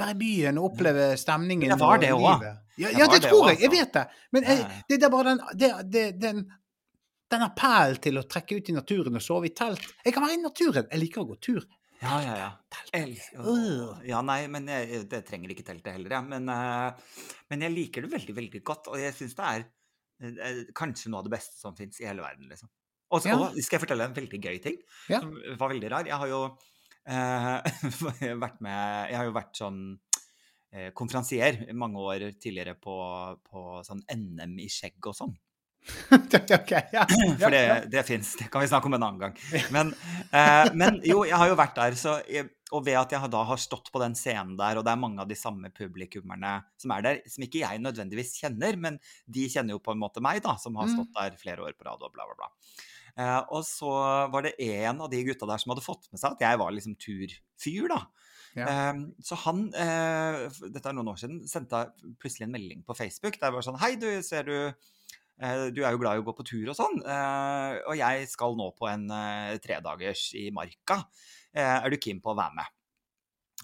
være 0.00 0.16
i 0.16 0.18
byen 0.20 0.60
og 0.60 0.68
oppleve 0.70 1.06
stemningen. 1.20 1.64
Men 1.64 1.80
det 1.80 1.80
var 1.84 2.02
det 2.02 2.12
også. 2.16 2.52
Ja, 2.82 2.90
ja 2.98 3.08
det 3.08 3.22
det 3.22 3.30
tror 3.30 3.48
jeg. 3.50 3.60
Jeg 3.62 3.70
altså. 3.70 3.78
vet 3.78 3.94
det. 3.96 4.26
Men 4.36 4.50
jeg, 4.50 4.58
Ja, 4.60 4.68
ja. 4.68 4.96
det 4.96 5.08
er 5.08 5.14
bare 5.16 5.32
den, 5.32 5.42
det, 5.62 5.70
det, 5.92 6.04
den, 6.20 6.42
den 7.32 7.46
appellen 7.48 8.00
til 8.04 8.20
å 8.20 8.28
trekke 8.28 8.60
ut 8.60 8.68
i 8.68 8.76
naturen 8.76 9.16
og 9.16 9.24
sove 9.24 9.48
i 9.48 9.54
telt. 9.56 9.84
Jeg 10.04 10.12
kan 10.16 10.26
være 10.26 10.36
i 10.36 10.42
naturen. 10.44 10.88
Jeg 10.92 11.04
liker 11.06 11.24
å 11.24 11.30
gå 11.32 11.40
tur. 11.48 11.64
Ja, 12.02 12.16
ja, 12.24 12.34
ja. 12.36 12.48
Telt. 12.72 13.28
Ja, 14.08 14.22
nei, 14.26 14.40
men 14.50 14.66
jeg, 14.68 15.04
det 15.10 15.22
trenger 15.28 15.52
ikke 15.54 15.66
teltet 15.68 15.94
heller, 15.94 16.16
jeg. 16.16 16.28
Men, 16.32 16.48
eh, 16.50 17.28
men 17.52 17.62
jeg 17.68 17.74
liker 17.76 18.04
det 18.04 18.10
veldig, 18.16 18.34
veldig 18.40 18.62
godt. 18.66 18.90
Og 18.90 18.98
jeg 18.98 19.14
syns 19.16 19.36
det 19.38 19.46
er 19.46 19.62
eh, 19.62 19.70
kanskje 20.78 21.10
noe 21.12 21.18
av 21.22 21.26
det 21.28 21.34
beste 21.36 21.58
som 21.58 21.76
fins 21.78 22.00
i 22.00 22.06
hele 22.08 22.22
verden, 22.24 22.48
liksom. 22.50 22.70
Og 23.12 23.20
så 23.20 23.28
Ja. 23.28 23.50
skal 23.60 23.76
jeg 23.78 23.82
fortelle 23.86 24.04
en 24.08 24.14
veldig 24.16 24.40
gøy 24.40 24.62
ting 24.62 24.78
Ja. 25.10 25.20
som 25.20 25.34
var 25.58 25.68
veldig 25.74 25.90
rar. 25.90 26.04
Jeg 26.08 26.16
har 26.16 26.28
jo 26.28 26.42
eh, 27.06 27.62
vært 28.44 28.60
med 28.64 29.10
Jeg 29.10 29.16
har 29.18 29.24
jo 29.28 29.34
vært 29.36 29.58
sånn 29.58 29.80
eh, 30.72 30.90
konferansier 30.96 31.72
mange 31.74 32.00
år 32.00 32.24
tidligere 32.40 32.74
på, 32.80 32.94
på 33.44 33.82
sånn 33.84 34.00
NM 34.08 34.58
i 34.64 34.68
skjegg 34.72 35.04
og 35.10 35.14
sånn. 35.18 35.34
ok, 36.60 36.72
ja. 36.94 37.04
For 37.42 37.50
det, 37.52 37.62
det 37.92 38.02
fins. 38.06 38.34
Det 38.38 38.48
kan 38.52 38.62
vi 38.62 38.68
snakke 38.70 38.86
om 38.90 38.94
en 38.98 39.02
annen 39.06 39.20
gang. 39.22 39.38
Men, 39.74 39.92
eh, 40.30 40.68
men 40.78 41.00
jo, 41.06 41.22
jeg 41.28 41.38
har 41.38 41.50
jo 41.50 41.58
vært 41.58 41.78
der, 41.80 41.96
så 41.98 42.18
og 42.72 42.86
ved 42.86 42.96
at 42.96 43.12
jeg 43.12 43.28
da 43.34 43.42
har 43.44 43.60
stått 43.60 43.90
på 43.92 44.00
den 44.00 44.14
scenen 44.16 44.54
der, 44.56 44.78
og 44.80 44.86
det 44.86 44.94
er 44.94 45.00
mange 45.00 45.20
av 45.20 45.28
de 45.28 45.36
samme 45.36 45.68
publikummerne 45.76 46.54
som 46.80 46.94
er 46.96 47.04
der, 47.04 47.18
som 47.28 47.44
ikke 47.44 47.60
jeg 47.60 47.82
nødvendigvis 47.84 48.38
kjenner, 48.40 48.78
men 48.80 48.96
de 49.28 49.44
kjenner 49.52 49.76
jo 49.76 49.82
på 49.84 49.92
en 49.92 50.00
måte 50.00 50.22
meg, 50.24 50.40
da, 50.44 50.54
som 50.56 50.78
har 50.80 50.88
Mm. 50.88 50.94
stått 50.96 51.12
der 51.18 51.36
flere 51.36 51.66
år 51.66 51.76
på 51.76 51.84
rad 51.84 52.00
og 52.00 52.14
bla, 52.14 52.24
bla, 52.30 52.38
bla. 52.38 52.48
Eh, 53.12 53.40
og 53.52 53.60
så 53.68 53.92
var 54.32 54.46
det 54.46 54.54
en 54.56 55.02
av 55.04 55.10
de 55.12 55.20
gutta 55.26 55.44
der 55.50 55.60
som 55.60 55.74
hadde 55.74 55.84
fått 55.84 56.08
med 56.12 56.22
seg 56.22 56.32
at 56.32 56.40
jeg 56.46 56.58
var 56.62 56.72
liksom 56.72 56.96
turfyr, 56.96 57.88
da. 57.92 58.00
Ja. 58.56 58.66
Eh, 58.72 59.02
så 59.20 59.36
han, 59.44 59.66
eh, 59.74 60.48
dette 60.72 60.88
er 60.88 60.96
noen 60.96 61.12
år 61.12 61.20
siden, 61.20 61.42
sendte 61.48 61.90
plutselig 62.20 62.48
en 62.48 62.56
melding 62.56 62.82
på 62.88 62.96
Facebook 62.96 63.36
der 63.36 63.50
det 63.52 63.58
var 63.58 63.68
sånn 63.68 63.80
Hei, 63.80 63.96
du, 64.00 64.08
ser 64.24 64.48
du 64.48 64.56
Du 65.40 65.80
er 65.82 65.90
jo 65.94 65.98
glad 65.98 66.18
i 66.18 66.22
å 66.22 66.26
gå 66.26 66.34
på 66.38 66.44
tur 66.46 66.68
og 66.70 66.76
sånn, 66.78 67.00
eh, 67.02 67.78
og 67.88 67.96
jeg 67.98 68.28
skal 68.30 68.52
nå 68.58 68.68
på 68.78 68.86
en 68.90 69.08
eh, 69.10 69.56
tredagers 69.64 70.28
i 70.38 70.50
Marka. 70.54 71.00
Eh, 71.54 71.78
Er 71.82 71.90
du 71.90 71.96
keen 71.98 72.20
på 72.22 72.30
å 72.32 72.36
være 72.38 72.54
med? 72.60 72.68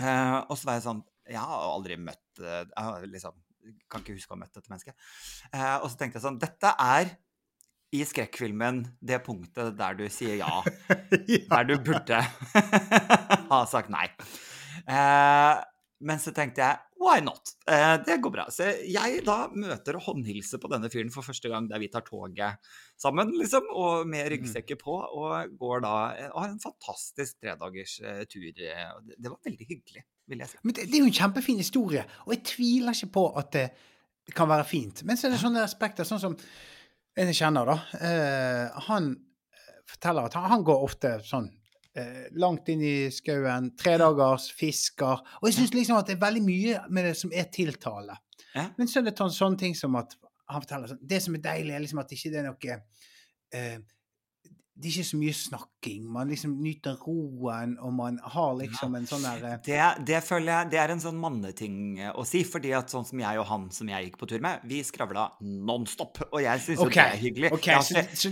Eh, 0.01 0.39
Og 0.49 0.57
så 0.59 0.65
var 0.69 0.79
jeg 0.79 0.85
sånn 0.89 1.05
Jeg 1.29 1.39
har 1.43 1.63
aldri 1.69 1.97
møtt 2.01 2.41
eh, 2.41 2.65
liksom, 3.13 3.37
kan 3.91 4.01
ikke 4.03 4.17
huske 4.17 4.33
å 4.33 4.37
ha 4.37 4.41
møtt 4.43 4.55
dette 4.57 4.71
mennesket. 4.73 4.95
Eh, 5.53 5.77
Og 5.83 5.91
så 5.93 5.97
tenkte 6.01 6.19
jeg 6.19 6.25
sånn 6.27 6.39
Dette 6.43 6.75
er 6.83 7.13
i 7.93 8.03
skrekkfilmen 8.05 8.83
det 9.01 9.23
punktet 9.25 9.77
der 9.79 9.95
du 9.97 10.05
sier 10.13 10.35
ja. 10.43 10.59
Der 11.53 11.65
du 11.69 11.77
burde 11.81 12.19
ha 13.53 13.61
sagt 13.71 13.89
nei. 13.93 14.09
Eh, 14.89 15.55
men 16.05 16.21
så 16.21 16.35
tenkte 16.37 16.63
jeg 16.67 16.79
why 16.99 17.21
not? 17.25 17.53
Eh, 17.71 17.95
det 18.07 18.19
går 18.23 18.33
bra. 18.35 18.47
Så 18.53 18.69
jeg 18.87 19.23
da 19.27 19.39
møter 19.55 19.99
og 19.99 20.07
håndhilser 20.09 20.61
på 20.63 20.71
denne 20.73 20.91
fyren 20.93 21.13
for 21.15 21.27
første 21.27 21.51
gang 21.51 21.69
der 21.71 21.83
vi 21.83 21.91
tar 21.93 22.05
toget 22.07 22.59
sammen, 22.99 23.33
liksom, 23.39 23.71
og 23.73 24.09
med 24.11 24.31
ryggsekker 24.33 24.81
på, 24.81 24.97
og 24.99 25.55
går 25.61 25.85
da 25.87 25.95
og 26.33 26.41
har 26.43 26.51
en 26.51 26.63
fantastisk 26.63 27.39
tredagers 27.43 27.99
uh, 28.03 28.25
tur. 28.31 28.49
Det, 28.57 29.29
var 29.29 29.39
veldig 29.47 29.69
hyggelig, 29.69 30.03
vil 30.29 30.43
jeg 30.43 30.53
si. 30.53 30.61
Men 30.65 30.75
det, 30.75 30.89
det, 30.89 30.99
er 30.99 31.07
jo 31.07 31.13
en 31.13 31.21
kjempefin 31.21 31.63
historie, 31.63 32.03
og 32.27 32.35
jeg 32.35 32.45
tviler 32.55 32.99
ikke 32.99 33.15
på 33.21 33.29
at 33.39 33.55
det 33.55 34.35
kan 34.37 34.51
være 34.51 34.67
fint. 34.69 35.07
Men 35.09 35.17
så 35.17 35.29
er 35.29 35.37
det 35.37 35.41
sånne 35.45 35.63
aspekter, 35.65 36.09
sånn 36.09 36.21
som 36.23 36.37
en 37.19 37.31
jeg 37.33 37.39
kjenner, 37.41 37.67
da. 37.67 38.83
Han 38.91 39.15
forteller 39.89 40.29
at 40.29 40.37
han, 40.39 40.51
han 40.53 40.67
går 40.67 40.85
ofte 40.85 41.15
sånn 41.27 41.49
eh, 41.49 41.68
langt 42.39 42.69
inn 42.71 42.83
i 42.85 43.09
skauen, 43.11 43.73
tredagers, 43.81 44.51
fisker. 44.55 45.23
Og 45.41 45.49
jeg 45.49 45.57
syns 45.57 45.75
liksom 45.75 45.99
at 45.99 46.07
det 46.07 46.15
er 46.15 46.25
veldig 46.27 46.43
mye 46.45 46.81
med 46.95 47.09
det 47.09 47.15
som 47.19 47.33
er 47.35 47.49
tiltale. 47.55 48.15
Ja. 48.55 48.69
Men 48.79 48.91
så 48.91 49.01
er 49.01 49.09
det 49.09 49.17
sånne 49.19 49.59
ting 49.61 49.75
som 49.77 49.97
at 49.99 50.15
han 50.49 50.65
forteller 50.65 50.91
sånn 50.93 51.01
Det 51.05 51.21
som 51.21 51.37
er 51.37 51.45
deilig, 51.45 51.75
er 51.75 51.83
liksom 51.85 52.01
at 52.01 52.13
ikke 52.15 52.31
det 52.33 52.41
er 52.41 52.47
noe 52.49 52.77
eh, 53.55 53.79
det 54.79 54.87
er 54.87 54.95
ikke 54.95 55.09
så 55.09 55.19
mye 55.19 55.35
snakking. 55.35 56.03
Man 56.15 56.29
liksom 56.31 56.53
nyter 56.63 57.01
roen, 57.03 57.73
og 57.83 57.95
man 57.99 58.21
har 58.23 58.53
liksom 58.61 58.95
en 58.95 59.09
sånn 59.11 59.25
der 59.27 59.47
eh, 59.49 59.57
det, 59.67 59.79
det, 60.07 60.21
føler 60.23 60.53
jeg 60.53 60.71
det 60.75 60.79
er 60.79 60.93
en 60.95 61.03
sånn 61.03 61.19
manneting 61.19 61.81
eh, 61.99 62.13
å 62.15 62.23
si. 62.29 62.45
fordi 62.47 62.71
at 62.79 62.93
sånn 62.95 63.07
som 63.09 63.19
jeg 63.25 63.41
og 63.43 63.49
han 63.49 63.67
som 63.75 63.91
jeg 63.91 64.07
gikk 64.07 64.21
på 64.21 64.29
tur 64.31 64.45
med, 64.45 64.63
vi 64.71 64.79
skravla 64.87 65.27
nonstop. 65.43 66.23
Og 66.29 66.45
jeg 66.45 66.63
syns 66.63 66.85
okay. 66.85 66.87
jo 66.87 66.95
det 66.95 67.07
er 67.09 67.23
hyggelig. 67.25 67.53
Okay, 67.59 67.83
så, 67.89 68.05
så, 68.23 68.31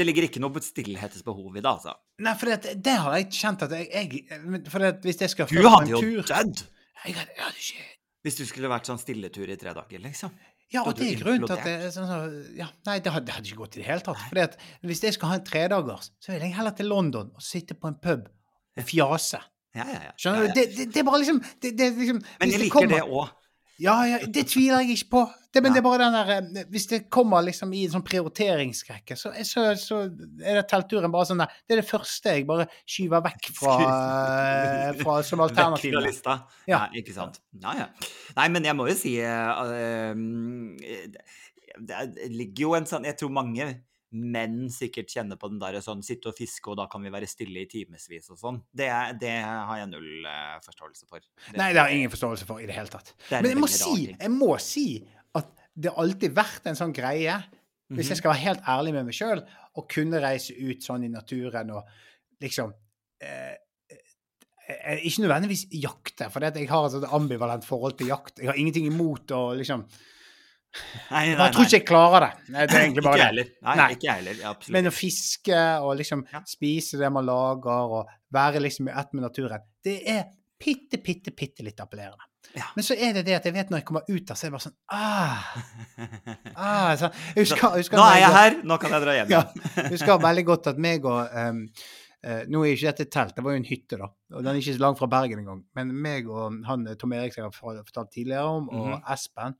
det 0.00 0.06
ligger 0.08 0.30
ikke 0.30 0.40
noe 0.40 0.64
stillhetsbehov 0.64 1.58
i 1.58 1.60
det, 1.60 1.68
altså. 1.68 1.96
Nei, 2.24 2.36
for 2.40 2.54
det, 2.54 2.76
det 2.80 2.96
har 3.04 3.18
jeg 3.18 3.28
kjent 3.42 3.66
at 3.66 3.76
jeg, 3.76 3.90
jeg 3.92 4.62
For 4.72 4.84
det, 4.84 4.94
hvis 5.04 5.20
jeg 5.24 5.32
skal 5.32 5.52
Du 5.52 5.60
hadde 5.66 5.92
jo 5.92 6.00
dødd! 6.22 6.64
Jeg 7.02 7.16
hadde, 7.18 7.32
jeg 7.34 7.42
hadde 7.42 7.62
ikke 7.66 7.86
Hvis 8.22 8.36
du 8.38 8.44
skulle 8.46 8.70
vært 8.70 8.88
sånn 8.88 9.00
stilletur 9.02 9.50
i 9.50 9.58
tre 9.60 9.76
dager, 9.76 10.04
liksom. 10.08 10.32
Ja, 10.72 10.82
og 10.88 10.96
det 10.96 11.08
er 11.10 11.18
grunnen 11.20 11.44
til 11.44 11.58
at 11.58 11.66
det, 11.68 11.90
sånn, 11.92 12.08
så, 12.08 12.18
ja, 12.56 12.70
Nei, 12.88 12.96
det 13.04 13.12
hadde, 13.12 13.26
det 13.28 13.34
hadde, 13.36 13.50
ikke 13.50 13.60
gått 13.64 13.76
i 13.76 13.82
det 13.82 13.88
hele 13.90 14.04
tatt. 14.06 14.20
Fordi 14.30 14.44
at 14.46 14.54
Hvis 14.88 15.02
jeg 15.04 15.16
skal 15.18 15.32
ha 15.32 15.38
en 15.40 15.44
tredagers, 15.44 16.12
så 16.22 16.32
vil 16.32 16.46
jeg 16.46 16.56
heller 16.56 16.76
til 16.78 16.88
London 16.88 17.32
og 17.36 17.44
sitte 17.44 17.76
på 17.76 17.90
en 17.92 17.98
pub 18.00 18.30
og 18.80 18.88
fjase. 18.88 19.42
Ja, 19.76 19.84
ja, 19.88 20.00
ja. 20.08 20.14
Skjønner 20.20 20.48
du? 20.48 20.56
Det, 20.56 20.64
det, 20.76 20.88
det, 20.92 21.00
er 21.00 21.06
bare 21.08 21.20
liksom, 21.22 21.38
det, 21.64 21.72
liksom 21.76 22.18
Men 22.20 22.52
jeg 22.52 22.64
liker 22.66 22.88
det 22.88 23.02
òg. 23.04 23.38
Ja, 23.80 23.94
ja, 24.06 24.18
det 24.28 24.44
tviler 24.52 24.82
jeg 24.82 24.98
ikke 24.98 25.10
på. 25.14 25.22
Det, 25.52 25.60
men 25.60 25.74
det 25.74 25.82
er 25.82 25.84
bare 25.84 26.00
den 26.00 26.14
der 26.16 26.30
eh, 26.32 26.68
Hvis 26.72 26.86
det 26.88 26.98
kommer 27.12 27.42
liksom 27.44 27.72
i 27.76 27.82
en 27.84 27.92
sånn 27.92 28.04
prioriteringsrekke, 28.06 29.16
så, 29.20 29.32
så, 29.44 29.66
så, 29.80 29.98
er 30.40 30.60
det 30.60 30.64
teltturen 30.70 31.12
bare 31.12 31.28
sånn 31.28 31.42
der 31.42 31.52
Det 31.66 31.76
er 31.76 31.82
det 31.82 31.88
første 31.88 32.32
jeg 32.38 32.46
bare 32.48 32.66
skyver 32.88 33.24
vekk 33.26 33.50
fra, 33.56 33.76
eh, 33.90 35.02
fra 35.02 35.18
som 35.26 35.44
alternativ. 35.44 35.90
Vekk 35.92 35.98
fra 35.98 36.04
lista. 36.06 36.36
Ja. 36.64 36.86
ja. 36.86 37.02
ikke 37.02 37.16
sant. 37.16 37.40
Ja, 37.60 37.76
ja. 37.82 37.88
Nei, 38.38 38.48
men 38.54 38.68
jeg 38.68 38.78
må 38.78 38.88
jo 38.88 38.96
si 38.96 39.16
uh, 39.20 39.60
Det 41.76 42.04
ligger 42.32 42.64
jo 42.64 42.76
en 42.78 42.88
sånn 42.88 43.08
Jeg 43.08 43.18
tror 43.20 43.34
mange 43.34 43.68
menn 44.12 44.66
sikkert 44.72 45.10
kjenner 45.12 45.38
på 45.40 45.48
den 45.48 45.60
der 45.62 45.78
sånn 45.84 46.02
sitte 46.04 46.30
og 46.30 46.36
fiske, 46.36 46.68
og 46.70 46.78
da 46.80 46.86
kan 46.90 47.02
vi 47.04 47.12
være 47.12 47.28
stille 47.30 47.64
i 47.64 47.68
timevis 47.70 48.28
og 48.32 48.38
sånn. 48.40 48.60
Det, 48.68 48.88
det, 49.22 49.32
har 49.46 49.80
jeg 49.80 49.90
null 49.92 50.28
uh, 50.28 50.60
forståelse 50.64 51.08
for. 51.08 51.24
Det, 51.24 51.56
Nei, 51.56 51.70
det 51.72 51.80
har 51.80 51.90
jeg 51.90 52.02
ingen 52.02 52.12
forståelse 52.12 52.48
for 52.48 52.62
i 52.62 52.68
det 52.68 52.76
hele 52.76 52.92
tatt. 52.92 53.14
Det 53.28 53.40
Men 53.40 53.54
jeg 53.54 53.62
må, 53.62 53.70
si, 53.72 53.96
jeg 54.12 54.34
må, 54.34 54.52
si, 54.62 54.86
at 55.38 55.50
det 55.72 55.92
har 55.92 56.04
alltid 56.04 56.36
vært 56.36 56.68
en 56.70 56.78
sånn 56.78 56.94
greie, 56.96 57.40
hvis 57.92 58.06
jeg 58.08 58.16
mhm. 58.16 58.20
skal 58.22 58.34
være 58.34 58.44
helt 58.44 58.70
ærlig 58.74 58.94
med 58.96 59.08
meg 59.08 59.16
sjøl, 59.16 59.42
å 59.72 59.84
kunne 59.88 60.20
reise 60.22 60.56
ut 60.56 60.84
sånn 60.84 61.08
i 61.08 61.12
naturen 61.12 61.72
og 61.76 61.92
liksom 62.42 62.72
eh, 63.24 63.54
eh 63.92 65.04
Ikke 65.08 65.24
nødvendigvis 65.24 65.66
jakte, 65.72 66.28
for 66.32 66.44
jeg 66.44 66.68
har 66.68 66.96
et 66.96 67.12
ambivalent 67.12 67.64
forhold 67.64 67.96
til 67.98 68.12
jakt. 68.12 68.40
Jeg 68.40 68.52
har 68.52 68.60
ingenting 68.60 68.88
imot 68.88 69.32
å 69.36 69.44
liksom 69.58 69.84
Nei, 71.12 71.26
nei, 71.34 71.36
jeg 71.36 71.52
tror 71.54 71.66
ikke 71.66 71.76
jeg 71.76 71.86
klarer 71.88 72.24
det. 72.24 72.30
Det 72.48 72.60
er 72.64 72.82
egentlig 72.82 73.04
bare 73.04 73.18
ikke 73.18 73.28
heller. 73.28 73.48
Nei, 73.66 73.76
nei. 73.76 73.88
ikke 73.96 74.16
heller. 74.16 74.38
Ja, 74.40 74.52
Men 74.76 74.88
å 74.88 74.92
fiske 74.94 75.62
og 75.84 75.96
liksom 76.00 76.22
ja. 76.32 76.40
spise 76.48 77.00
det 77.00 77.10
man 77.12 77.26
lager, 77.28 77.96
og 77.98 78.12
være 78.32 78.62
liksom 78.64 78.88
i 78.88 78.94
ett 78.96 79.12
med 79.12 79.26
naturen, 79.26 79.66
det 79.84 79.98
er 80.08 80.22
bitte, 80.62 81.00
bitte, 81.04 81.34
bitte 81.36 81.66
litt 81.66 81.80
appellerende. 81.82 82.28
Ja. 82.56 82.68
Men 82.76 82.84
så 82.84 82.96
er 82.96 83.14
det 83.16 83.24
det 83.28 83.36
at 83.36 83.46
jeg 83.48 83.54
vet 83.54 83.70
når 83.72 83.80
jeg 83.80 83.86
kommer 83.88 84.06
ut 84.08 84.24
der, 84.28 84.36
så 84.36 84.46
er 84.46 84.50
det 84.50 84.56
bare 84.56 84.64
sånn 84.64 84.74
ah, 84.92 85.44
ah 86.66 86.88
så, 86.98 87.08
jeg 87.32 87.46
husker, 87.46 87.76
husker 87.78 88.00
Nå 88.00 88.06
er 88.10 88.18
jeg 88.18 88.34
her! 88.34 88.56
Nå 88.66 88.78
kan 88.82 88.92
jeg 88.92 89.04
dra 89.04 89.14
hjem. 89.16 89.30
jeg 89.32 89.92
husker 89.94 90.24
veldig 90.26 90.44
godt 90.50 90.68
at 90.72 90.80
meg 90.82 91.06
og 91.08 91.36
um, 91.38 91.62
uh, 92.26 92.42
Nå 92.50 92.64
er 92.66 92.74
ikke 92.74 92.90
dette 92.90 93.06
et 93.06 93.14
telt, 93.14 93.36
det 93.38 93.46
var 93.46 93.56
jo 93.56 93.62
en 93.62 93.68
hytte, 93.68 94.00
da. 94.00 94.10
Og 94.34 94.42
den 94.42 94.50
er 94.52 94.60
ikke 94.60 94.76
så 94.76 94.84
langt 94.84 95.00
fra 95.00 95.08
Bergen 95.14 95.44
engang. 95.44 95.62
Men 95.78 95.94
meg 96.04 96.28
og 96.28 96.60
han 96.68 96.84
Tom 97.00 97.16
Erik 97.16 97.36
som 97.36 97.44
jeg 97.44 97.52
har 97.52 97.80
fortalt 97.86 98.12
tidligere 98.12 98.44
om, 98.58 98.68
og 98.68 98.86
mm 98.86 98.92
-hmm. 98.92 99.12
Espen 99.14 99.58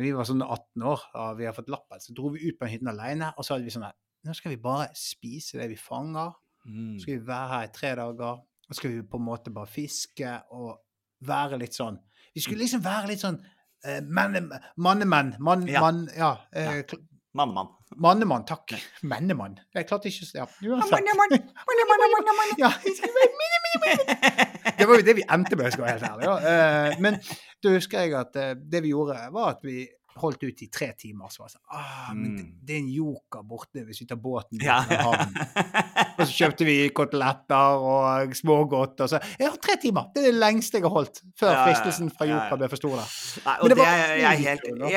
når 0.00 0.06
vi 0.06 0.12
var 0.16 0.28
sånn 0.28 0.44
18 0.46 0.84
år 0.88 1.02
og 1.20 1.34
vi 1.36 1.44
har 1.44 1.56
fått 1.56 1.68
lappen, 1.72 2.00
så 2.00 2.14
dro 2.16 2.32
vi 2.32 2.46
ut 2.48 2.56
på 2.56 2.64
den 2.64 2.72
hytte 2.72 2.94
alene, 2.94 3.34
og 3.36 3.44
så 3.44 3.54
hadde 3.54 3.68
vi 3.68 3.74
sånn 3.74 3.84
her 3.84 3.98
nå 4.26 4.34
skal 4.36 4.52
vi 4.52 4.60
bare 4.60 4.90
spise 4.96 5.56
det 5.60 5.70
vi 5.70 5.78
fanger. 5.80 6.34
Mm. 6.68 6.96
Så 6.98 7.06
skal 7.06 7.14
vi 7.14 7.26
være 7.26 7.48
her 7.54 7.68
i 7.68 7.72
tre 7.72 7.92
dager. 7.96 8.42
Og 8.44 8.74
så 8.74 8.80
skal 8.80 8.92
vi 8.92 9.06
på 9.12 9.20
en 9.20 9.26
måte 9.26 9.52
bare 9.54 9.70
fiske 9.70 10.34
og 10.56 10.74
være 11.26 11.58
litt 11.60 11.76
sånn 11.76 11.98
Vi 12.34 12.40
skulle 12.44 12.62
liksom 12.62 12.82
være 12.84 13.10
litt 13.10 13.22
sånn 13.24 13.38
eh, 13.84 14.00
mannemenn. 14.04 15.32
Mann, 15.42 15.64
ja. 15.66 15.80
Man, 15.82 16.04
ja, 16.14 16.34
eh, 16.52 16.76
ja. 16.78 17.00
Mannemann. 17.34 17.72
Mannemann, 17.96 18.44
takk. 18.46 18.74
Mennemann. 19.06 19.56
Jeg 19.74 19.88
klarte 19.88 20.10
ikke 20.10 20.28
å 20.28 20.30
Ja, 20.38 20.46
uansett. 20.46 20.92
Mannemann, 20.94 21.32
ja, 22.62 22.70
det 24.78 24.86
var 24.88 25.00
jo 25.00 25.06
det 25.06 25.16
vi 25.18 25.26
endte 25.26 25.58
med, 25.58 25.72
skal 25.74 25.86
være 25.86 25.96
helt 25.96 26.08
ærlig. 26.10 26.28
Ja. 26.28 26.36
Eh, 26.50 27.00
men 27.02 27.18
da 27.62 27.72
husker 27.76 28.04
jeg 28.04 28.16
at 28.18 28.36
eh, 28.40 28.52
det 28.56 28.84
vi 28.84 28.94
gjorde, 28.94 29.18
var 29.34 29.56
at 29.56 29.64
vi 29.66 29.82
holdt 30.20 30.42
ut 30.42 30.62
i 30.62 30.68
tre 30.72 30.90
timer. 30.98 31.30
Så 31.30 31.42
var 31.42 31.50
det 31.50 31.56
sånn 31.56 31.76
ah, 31.76 32.10
men 32.16 32.34
det, 32.34 32.44
mm. 32.44 32.50
det, 32.66 32.74
er 32.74 32.80
en 32.80 32.90
joker 32.94 33.46
borte 33.46 33.84
hvis 33.86 34.02
vi 34.02 34.08
tar 34.10 34.20
båten 34.20 34.62
ja. 34.64 34.80
og 36.18 36.24
så 36.24 36.30
kjøpte 36.32 36.66
vi 36.68 36.76
koteletter 36.96 37.84
og 37.86 38.34
smågodt. 38.36 39.04
Og 39.04 39.12
så 39.12 39.22
Ja, 39.40 39.52
tre 39.62 39.76
timer! 39.82 40.10
Det 40.14 40.24
er 40.24 40.30
det 40.30 40.40
lengste 40.40 40.80
jeg 40.80 40.86
har 40.88 40.96
holdt 40.96 41.22
før 41.38 41.54
ja, 41.54 41.62
fristelsen 41.68 42.12
fra 42.14 42.28
joker 42.30 42.60
ble 42.60 42.70
for 42.72 42.82
stor. 42.82 43.00
Nei, 43.46 43.56
og 43.56 43.70
det, 43.70 43.76
det 43.76 43.80
var, 43.82 44.04
jeg 44.10 44.28
er 44.30 44.44
helt 44.44 44.68
enig 44.72 44.92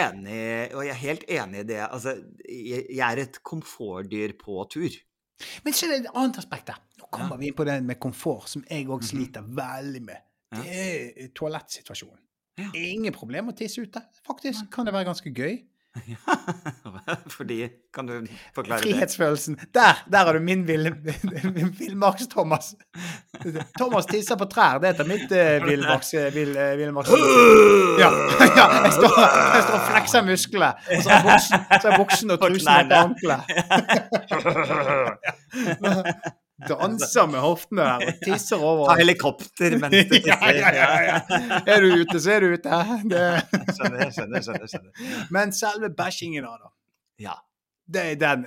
og 0.73 0.83
jeg 0.83 0.93
er 0.93 1.01
helt 1.03 1.25
enig 1.39 1.63
i 1.63 1.69
det. 1.73 1.81
Altså, 1.87 2.17
jeg 2.49 3.05
er 3.07 3.23
et 3.23 3.41
komfortdyr 3.45 4.37
på 4.39 4.65
tur. 4.71 4.99
Men 5.65 5.75
så 5.75 5.87
er 5.87 5.93
det 5.93 6.03
et 6.03 6.11
annet 6.13 6.37
aspekt 6.39 6.69
der. 6.69 6.81
Nå 7.01 7.09
kommer 7.13 7.39
vi 7.39 7.49
inn 7.49 7.57
på 7.57 7.65
det 7.67 7.79
med 7.85 7.99
komfort, 8.01 8.47
som 8.49 8.63
jeg 8.69 8.87
òg 8.87 9.01
mhm. 9.01 9.09
sliter 9.09 9.47
veldig 9.61 10.03
med. 10.05 10.29
Det 10.53 10.69
er 10.69 11.31
toalettsituasjonen. 11.33 12.19
Ja. 12.59 12.69
Ingen 12.77 13.13
problem 13.15 13.49
å 13.49 13.55
tisse 13.57 13.81
ute. 13.81 14.01
Faktisk 14.27 14.69
kan 14.73 14.85
det 14.85 14.93
være 14.93 15.09
ganske 15.09 15.31
gøy. 15.33 15.61
Ja, 16.07 16.15
fordi 17.37 17.69
Kan 17.93 18.07
du 18.07 18.25
forklare 18.55 18.79
Frihetsfølelsen. 18.81 19.59
Der 19.73 19.93
der 20.11 20.17
har 20.17 20.33
du 20.33 20.39
min 20.39 20.67
villmarks-Thomas. 21.79 22.75
Thomas 23.77 24.05
tisser 24.05 24.35
på 24.35 24.45
trær. 24.45 24.77
Det 24.79 24.87
heter 24.87 25.05
mitt 25.07 25.31
uh, 25.31 25.67
villmarks... 25.67 26.13
Uh, 26.13 26.33
villmarks. 26.77 27.09
Ja. 27.99 28.09
ja 28.59 28.67
jeg, 28.83 28.93
står, 28.93 29.19
jeg 29.55 29.63
står 29.63 29.77
og 29.79 29.85
flekser 29.91 30.21
musklene, 30.25 30.73
og 30.97 31.03
så 31.03 31.09
er 31.09 31.21
buksen, 31.29 31.57
så 31.81 31.87
er 31.87 31.97
buksen 31.97 32.31
og 32.31 32.39
trusen 32.41 32.89
på 32.89 32.95
anklet. 33.05 33.41
Danser 36.69 37.29
med 37.31 37.41
hoftene 37.43 37.85
der 37.87 38.11
og 38.11 38.19
tisser 38.23 38.61
over. 38.61 38.89
Ta 38.89 38.97
helikopter 38.99 39.77
mens 39.81 39.95
du 39.95 40.13
tisser. 40.13 40.59
ja, 40.59 40.73
ja, 40.75 40.89
ja, 41.07 41.61
Er 41.65 41.85
du 41.85 42.03
ute, 42.03 42.19
så 42.21 42.35
er 42.35 42.45
du 42.45 42.53
ute. 42.53 42.81
Det... 43.09 43.23
skjønner, 43.77 44.11
skjønner, 44.13 44.45
skjønner, 44.45 44.67
skjønner. 44.69 45.15
Men 45.33 45.55
selve 45.55 45.89
bæsjingen 45.97 46.45
da, 46.47 46.53
da. 46.61 46.73
Ja. 47.23 47.39
Det 47.93 48.03
er 48.13 48.19
den. 48.19 48.45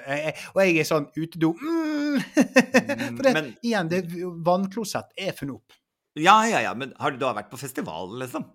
Og 0.55 0.61
jeg 0.63 0.79
er 0.81 0.87
sånn 0.89 1.11
utedo 1.13 1.51
mm. 1.61 2.23
For 2.33 3.27
det, 3.27 3.33
men, 3.37 3.51
igjen, 3.61 3.91
det 3.93 4.07
vannklosett 4.47 5.13
er 5.21 5.35
funnet 5.37 5.59
opp. 5.59 5.77
Ja, 6.17 6.39
ja, 6.49 6.63
ja. 6.65 6.73
Men 6.79 6.95
har 6.97 7.13
du 7.13 7.21
da 7.21 7.35
vært 7.37 7.51
på 7.53 7.61
festival, 7.61 8.15
liksom? 8.23 8.47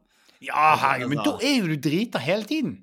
Ja, 0.41 0.72
herregud, 0.81 1.12
men 1.12 1.20
da 1.22 1.36
er 1.46 1.60
jo 1.60 1.67
du 1.70 1.75
drita 1.77 2.17
hele 2.17 2.48
tiden. 2.50 2.79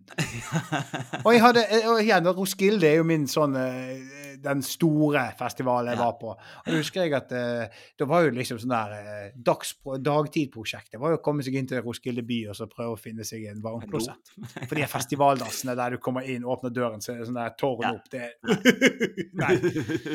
og 1.24 1.32
jeg 1.34 1.42
hadde, 1.42 1.64
og 1.90 2.02
igjen, 2.04 2.28
Roskilde 2.36 2.86
er 2.86 3.00
jo 3.00 3.06
min 3.08 3.26
sånn 3.26 3.56
eh, 3.58 3.96
den 4.42 4.62
store 4.64 5.24
festivalen 5.38 5.92
jeg 5.92 6.00
var 6.00 6.14
på. 6.20 6.32
Og 6.34 6.68
da 6.68 6.76
husker 6.76 7.04
jeg 7.04 7.14
at 7.16 7.32
uh, 7.34 7.82
det 7.98 8.08
var 8.08 8.24
jo 8.24 8.34
liksom 8.36 8.60
sånn 8.62 8.74
der 8.74 8.94
uh, 8.96 9.98
dagtidprosjekt. 10.04 10.92
Det 10.94 11.00
var 11.02 11.14
jo 11.14 11.20
å 11.20 11.24
komme 11.24 11.44
seg 11.46 11.58
inn 11.58 11.68
til 11.68 11.82
Roskilde 11.84 12.24
by 12.26 12.40
og 12.52 12.58
så 12.58 12.68
prøve 12.70 12.96
å 12.96 13.00
finne 13.00 13.26
seg 13.26 13.46
en 13.50 13.62
varmklosett. 13.64 14.34
For 14.68 14.74
de 14.78 14.86
festivaldassene 14.90 15.76
der 15.78 15.96
du 15.96 16.02
kommer 16.02 16.26
inn, 16.28 16.46
åpner 16.48 16.74
døren, 16.74 17.02
så 17.04 17.14
er 17.14 17.22
det 17.22 17.28
sånn 17.30 17.40
der 17.40 17.54
tårn 17.58 17.86
ja. 17.86 17.92
opp. 17.96 18.06
Det 18.12 18.26
Nei. 19.42 19.54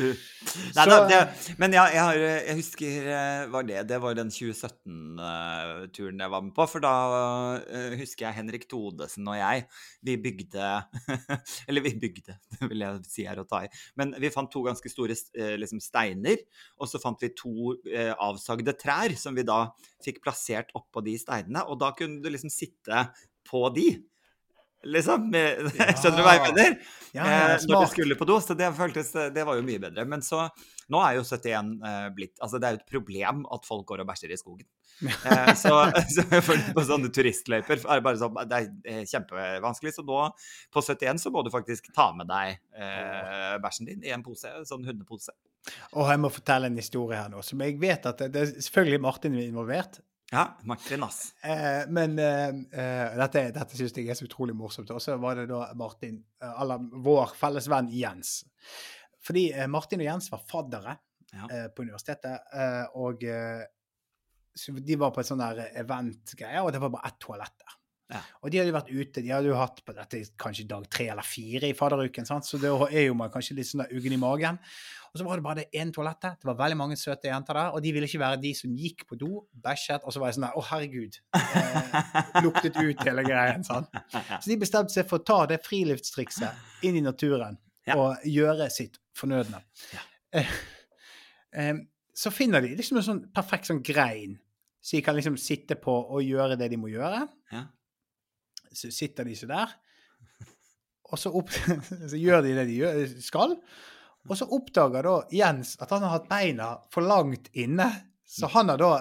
Nei 0.77 0.87
da, 0.89 0.99
det, 1.09 1.21
men 1.61 1.75
ja, 1.75 1.85
jeg, 1.91 2.01
har, 2.03 2.19
jeg 2.19 2.57
husker 2.59 2.91
var 3.53 3.65
det 3.67 3.81
Det 3.89 3.97
var 4.01 4.15
den 4.17 4.29
2017-turen 4.33 6.23
jeg 6.23 6.33
var 6.33 6.43
med 6.45 6.53
på. 6.55 6.67
For 6.69 6.83
da 6.83 6.93
uh, 7.63 7.97
husker 7.99 8.27
jeg 8.27 8.37
Henrik 8.39 8.67
Todesen 8.71 9.27
og 9.29 9.37
jeg, 9.39 9.65
vi 10.03 10.17
bygde 10.21 10.71
Eller 11.69 11.85
vi 11.85 11.93
bygde, 11.99 12.37
det 12.59 12.69
vil 12.69 12.83
jeg 12.85 13.03
si 13.07 13.27
er 13.29 13.39
å 13.41 13.47
ta 13.47 13.63
i. 13.65 13.69
Men 13.99 14.12
vi 14.22 14.32
fant 14.34 14.51
to 14.51 14.63
ganske 14.65 14.91
store 14.91 15.15
uh, 15.15 15.55
liksom 15.60 15.82
steiner, 15.84 16.41
og 16.79 16.89
så 16.89 17.01
fant 17.01 17.22
vi 17.24 17.32
to 17.38 17.74
eh, 17.89 18.13
avsagde 18.13 18.75
trær 18.79 19.15
som 19.20 19.36
vi 19.38 19.46
da 19.48 19.65
fikk 20.03 20.22
plassert 20.24 20.74
oppå 20.77 21.03
de 21.05 21.15
steinene. 21.20 21.65
Og 21.70 21.79
da 21.82 21.93
kunne 21.98 22.22
du 22.24 22.29
liksom 22.32 22.51
sitte 22.53 23.08
på 23.48 23.65
de 23.75 23.88
liksom. 24.83 25.31
Ja. 25.33 25.93
Skjønner 25.97 26.19
du 26.19 26.25
hva 26.25 26.35
jeg 26.37 26.53
mener? 26.53 26.75
Ja, 27.13 27.25
ja, 27.25 27.41
eh, 27.53 27.65
når 27.69 27.85
du 27.85 27.91
skulle 27.91 28.17
på 28.17 28.25
do. 28.27 28.39
Så 28.41 28.55
det 28.57 28.69
føltes 28.77 29.11
Det 29.33 29.43
var 29.45 29.57
jo 29.57 29.65
mye 29.65 29.81
bedre. 29.81 30.05
Men 30.09 30.23
så 30.25 30.47
Nå 30.91 30.99
er 30.99 31.17
jo 31.17 31.23
71 31.25 31.69
eh, 31.87 32.07
blitt 32.15 32.41
Altså, 32.43 32.59
det 32.59 32.67
er 32.67 32.75
jo 32.75 32.81
et 32.81 32.91
problem 32.91 33.43
at 33.55 33.67
folk 33.67 33.85
går 33.89 34.03
og 34.03 34.09
bæsjer 34.09 34.33
i 34.33 34.39
skogen. 34.39 34.67
eh, 35.07 35.53
så, 35.59 35.77
så 36.13 36.25
på 36.75 36.85
sånne 36.85 37.09
turistløyper 37.13 37.79
er 37.81 38.01
det 38.01 38.05
bare 38.05 38.21
sånn 38.21 38.37
Det 38.49 38.59
er 38.59 39.07
kjempevanskelig. 39.09 39.95
Så 39.95 40.05
nå, 40.07 40.19
på 40.73 40.85
71, 40.85 41.23
så 41.23 41.33
må 41.33 41.45
du 41.45 41.53
faktisk 41.53 41.91
ta 41.95 42.11
med 42.17 42.29
deg 42.31 42.59
eh, 42.77 43.57
bæsjen 43.63 43.89
din 43.89 44.05
i 44.05 44.13
en 44.15 44.25
pose. 44.25 44.51
Sånn 44.69 44.85
hundepose. 44.87 45.35
Og 45.95 46.09
jeg 46.11 46.19
må 46.19 46.31
fortelle 46.33 46.67
en 46.67 46.79
historie 46.79 47.19
her 47.21 47.29
nå, 47.31 47.43
som 47.45 47.61
jeg 47.63 47.77
vet 47.79 48.09
at 48.09 48.19
det, 48.19 48.33
det 48.33 48.41
er 48.43 48.57
selvfølgelig 48.65 49.03
Martin 49.05 49.37
er 49.37 49.47
involvert. 49.47 50.01
Ja, 50.33 50.57
Martin, 50.63 51.03
ass. 51.03 51.35
Eh, 51.41 51.83
men 51.93 52.17
eh, 52.19 52.47
eh 52.49 53.17
dette, 53.19 53.43
dette 53.53 53.77
syns 53.77 53.93
jeg 53.93 54.09
er 54.09 54.17
så 54.17 54.25
utrolig 54.25 54.55
morsomt. 54.57 54.89
Og 54.89 55.01
så 55.03 55.17
var 55.21 55.37
det 55.37 55.45
da 55.51 55.67
Martin, 55.77 56.17
eh, 56.41 56.55
eller 56.63 56.87
vår 57.05 57.35
felles 57.37 57.69
venn 57.69 57.91
Jens. 57.93 58.39
Fordi 59.23 59.51
eh, 59.51 59.69
Martin 59.69 60.01
og 60.01 60.07
Jens 60.09 60.31
var 60.33 60.41
faddere 60.49 60.97
ja. 61.33 61.45
på 61.73 61.85
universitetet, 61.85 62.49
og 63.01 63.23
de 64.85 64.97
var 65.01 65.13
på 65.13 65.21
et 65.21 65.29
sånn 65.29 65.41
der 65.41 65.63
event-greie, 65.81 66.61
og 66.61 66.69
det 66.73 66.81
var 66.83 66.91
bare 66.93 67.09
ett 67.09 67.17
toalett 67.23 67.55
der. 67.57 67.77
Ja. 68.13 68.22
Og 68.41 68.51
de 68.53 68.60
hadde 68.62 68.72
jo 68.72 68.77
vært 68.77 68.91
ute, 68.93 69.24
de 69.25 69.32
hadde 69.34 69.50
jo 69.50 69.60
hatt 69.60 69.79
på 69.86 69.96
dette 69.98 70.24
kanskje 70.39 70.67
dag 70.70 70.86
tre 70.91 71.10
eller 71.12 71.25
fire 71.25 71.70
i 71.70 71.77
fadderuken, 71.77 72.27
sant? 72.29 72.48
så 72.48 72.60
da 72.62 72.72
er 72.89 73.08
jo 73.08 73.17
man 73.17 73.34
kanskje 73.34 73.58
litt 73.58 73.72
sånn 73.72 73.88
uggen 73.89 74.15
i 74.15 74.22
magen. 74.22 74.60
Og 75.13 75.20
så 75.20 75.25
var 75.27 75.38
det 75.38 75.46
bare 75.46 75.62
det 75.62 75.77
ene 75.77 75.93
toalettet. 75.93 76.39
Det 76.41 76.48
var 76.50 76.55
veldig 76.58 76.77
mange 76.79 76.96
søte 76.98 77.29
jenter 77.29 77.53
der. 77.53 77.75
Og 77.77 77.84
de 77.86 77.91
ville 77.93 78.08
ikke 78.10 78.22
være 78.24 78.39
de 78.41 78.50
som 78.58 78.72
gikk 78.74 79.03
på 79.05 79.17
do, 79.22 79.43
bæsjet, 79.62 80.01
og 80.01 80.13
så 80.13 80.22
var 80.22 80.32
jeg 80.32 80.39
sånn 80.39 80.48
der 80.48 80.58
Å, 80.58 80.63
herregud. 80.72 81.20
Eh, 81.38 82.00
luktet 82.46 82.79
ut 82.79 83.03
hele 83.05 83.25
greien. 83.27 83.65
sant. 83.67 83.93
Så 84.10 84.50
de 84.50 84.58
bestemte 84.63 84.96
seg 84.96 85.05
for 85.10 85.22
å 85.22 85.27
ta 85.29 85.38
det 85.51 85.60
friluftstrikset 85.67 86.88
inn 86.89 86.98
i 86.98 87.05
naturen 87.05 87.60
ja. 87.86 87.93
og 87.93 88.25
gjøre 88.25 88.72
sitt 88.74 88.98
fornødne. 89.17 89.62
Ja. 89.93 90.01
Eh, 90.41 90.55
eh, 91.62 91.75
så 92.17 92.34
finner 92.34 92.65
de 92.65 92.74
liksom 92.79 92.98
en 92.98 93.05
sånn 93.05 93.22
perfekt 93.38 93.70
sånn 93.70 93.84
grein, 93.86 94.39
så 94.82 94.98
de 94.98 95.05
kan 95.05 95.17
liksom 95.17 95.38
sitte 95.38 95.77
på 95.77 95.93
og 95.93 96.25
gjøre 96.25 96.58
det 96.58 96.72
de 96.74 96.82
må 96.82 96.89
gjøre. 96.89 97.27
Ja. 97.53 97.67
Så 98.73 98.91
sitter 98.93 99.27
de 99.27 99.35
så 99.37 99.49
der. 99.49 99.73
Og 101.13 101.19
så, 101.19 101.31
opp, 101.35 101.51
så 102.11 102.17
gjør 102.17 102.41
de 102.45 102.55
det 102.57 102.67
de 102.69 103.23
skal. 103.23 103.57
Og 104.29 104.39
så 104.39 104.47
oppdager 104.55 105.05
da 105.05 105.17
Jens 105.35 105.75
at 105.83 105.91
han 105.93 106.05
har 106.05 106.15
hatt 106.17 106.29
beina 106.31 106.69
for 106.93 107.05
langt 107.05 107.51
inne. 107.53 107.89
Så 108.25 108.49
han 108.53 108.71
har 108.71 108.79
da 108.81 108.93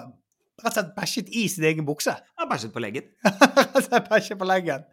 rett 0.61 0.69
og 0.69 0.75
slett 0.75 0.91
bæsjet 0.93 1.29
i 1.33 1.47
sin 1.49 1.65
egen 1.65 1.85
bukse. 1.85 2.13
Han 2.37 2.49
bæsjet 2.49 2.73
på 2.73 2.81
leggen. 2.83 3.07
bæsjet 4.09 4.37
på 4.37 4.45
leggen. 4.45 4.83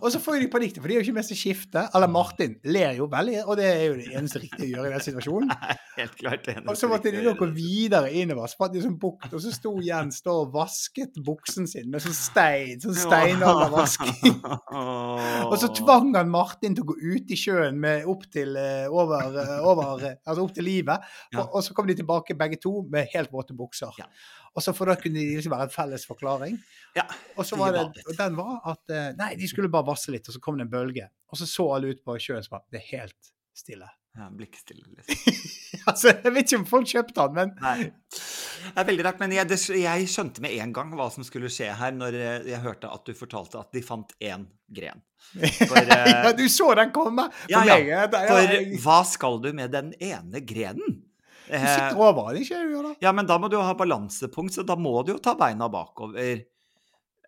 Og 0.00 0.12
så 0.14 0.20
får 0.22 0.38
de 0.40 0.48
panikk, 0.52 0.78
for 0.78 0.86
de 0.86 0.94
er 0.94 1.00
jo 1.00 1.06
ikke 1.08 1.16
med 1.16 1.26
til 1.26 1.40
skifte. 1.40 1.82
Eller 1.94 2.10
Martin 2.12 2.54
ler 2.64 2.94
jo 3.00 3.08
veldig, 3.10 3.40
og 3.44 3.58
det 3.58 3.66
er 3.66 3.82
jo 3.88 3.96
det 3.98 4.06
eneste 4.12 4.42
riktige 4.44 4.68
å 4.68 4.70
gjøre 4.70 4.92
i 4.92 4.94
den 4.94 5.04
situasjonen. 5.08 5.50
Helt 5.98 6.14
klart 6.20 6.46
det 6.46 6.56
Og 6.68 6.78
så 6.78 6.90
måtte 6.90 7.10
de 7.10 7.24
gå 7.24 7.48
videre 7.56 8.12
innover, 8.14 8.46
så 8.52 8.60
fant 8.60 8.76
de 8.76 8.84
sånn 8.84 8.98
bukt, 9.00 9.26
og 9.32 9.42
så 9.42 9.52
sto 9.54 9.74
Jens 9.82 10.22
da 10.22 10.36
og 10.44 10.54
vasket 10.54 11.18
buksen 11.26 11.66
sin 11.70 11.90
med 11.90 12.04
sånn 12.04 12.16
stein, 12.16 12.78
sånn 12.82 12.96
steinaldervasking. 13.00 14.38
og 15.50 15.56
så 15.60 15.72
tvang 15.80 16.12
han 16.14 16.30
Martin 16.30 16.76
til 16.76 16.86
å 16.86 16.92
gå 16.92 16.98
ut 17.16 17.34
i 17.34 17.40
sjøen 17.40 17.80
med 17.82 18.06
opp 18.12 18.28
til 18.30 18.54
uh, 18.54 18.86
over, 18.92 19.34
uh, 19.34 19.58
over, 19.66 20.08
altså 20.14 20.46
opp 20.46 20.54
til 20.54 20.68
livet, 20.68 21.14
og, 21.34 21.44
og, 21.46 21.60
så 21.64 21.74
kom 21.74 21.88
de 21.90 21.96
tilbake 21.98 22.38
begge 22.38 22.60
to 22.62 22.78
med 22.92 23.08
helt 23.16 23.32
våte 23.34 23.56
bukser. 23.56 23.90
Ja. 23.98 24.06
Og 24.56 24.64
så 24.64 24.72
for 24.72 24.88
da 24.88 24.96
kunne 24.96 25.20
de 25.20 25.36
liksom 25.36 25.52
være 25.52 25.68
en 25.68 25.74
felles 25.74 26.06
forklaring. 26.08 26.56
Ja, 26.96 27.04
og 27.36 27.44
så 27.44 27.58
var 27.60 27.76
det, 27.76 27.84
og 28.06 28.16
den 28.16 28.38
var 28.38 28.58
at 28.72 28.94
eh, 28.94 29.12
Nei, 29.18 29.34
de 29.36 29.48
skulle 29.50 29.72
bare 29.72 29.88
vasse 29.90 30.14
litt, 30.14 30.28
og 30.30 30.36
så 30.36 30.40
kom 30.42 30.56
det 30.56 30.64
en 30.64 30.72
bølge. 30.72 31.10
Og 31.28 31.40
så 31.40 31.48
så 31.50 31.68
alle 31.74 31.92
ut 31.92 32.02
på 32.04 32.16
sjøen 32.22 32.40
og 32.40 32.52
bare 32.54 32.72
Det 32.72 32.80
er 32.80 32.90
helt 32.94 33.32
stille. 33.56 33.92
Ja, 34.16 34.30
blikkstille, 34.32 34.80
liksom. 34.96 35.34
altså, 35.90 36.08
jeg 36.08 36.30
vet 36.32 36.46
ikke 36.46 36.58
om 36.62 36.62
folk 36.70 36.88
kjøpte 36.88 37.24
den, 37.26 37.34
men 37.36 37.50
Nei. 37.60 37.90
Det 38.64 38.80
er 38.80 38.86
veldig 38.88 39.04
rart. 39.04 39.18
Men 39.20 39.34
jeg, 39.36 39.48
det, 39.50 39.58
jeg, 39.76 40.06
skjønte 40.08 40.40
med 40.40 40.54
en 40.56 40.72
gang 40.78 40.94
hva 40.96 41.10
som 41.12 41.26
skulle 41.26 41.50
skje 41.52 41.68
her, 41.76 41.92
når 41.92 42.16
eh, 42.16 42.46
jeg 42.48 42.62
hørte 42.64 42.88
at 42.88 43.04
du 43.04 43.12
fortalte 43.18 43.60
at 43.60 43.76
de 43.76 43.82
fant 43.84 44.14
én 44.24 44.46
gren. 44.72 45.04
For, 45.36 45.76
ja, 45.92 46.32
du 46.32 46.46
så 46.48 46.70
den 46.80 46.94
komme! 46.96 47.28
Ja, 47.52 47.60
ja. 47.68 48.06
For 48.08 48.80
hva 48.86 49.02
skal 49.04 49.36
du 49.44 49.50
med 49.52 49.76
den 49.76 49.92
ene 50.00 50.40
grenen? 50.48 51.02
Du 51.46 51.54
sitter 51.54 51.94
eh, 51.94 52.02
over 52.02 52.34
den, 52.34 52.42
ikke 52.42 52.60
du? 52.66 52.92
Ja, 53.02 53.14
men 53.14 53.28
da 53.28 53.38
må 53.38 53.50
du 53.50 53.56
jo 53.58 53.64
ha 53.64 53.74
balansepunkt, 53.78 54.56
så 54.56 54.66
da 54.66 54.76
må 54.78 54.98
du 55.06 55.14
jo 55.14 55.22
ta 55.22 55.36
beina 55.38 55.68
bakover. 55.72 56.42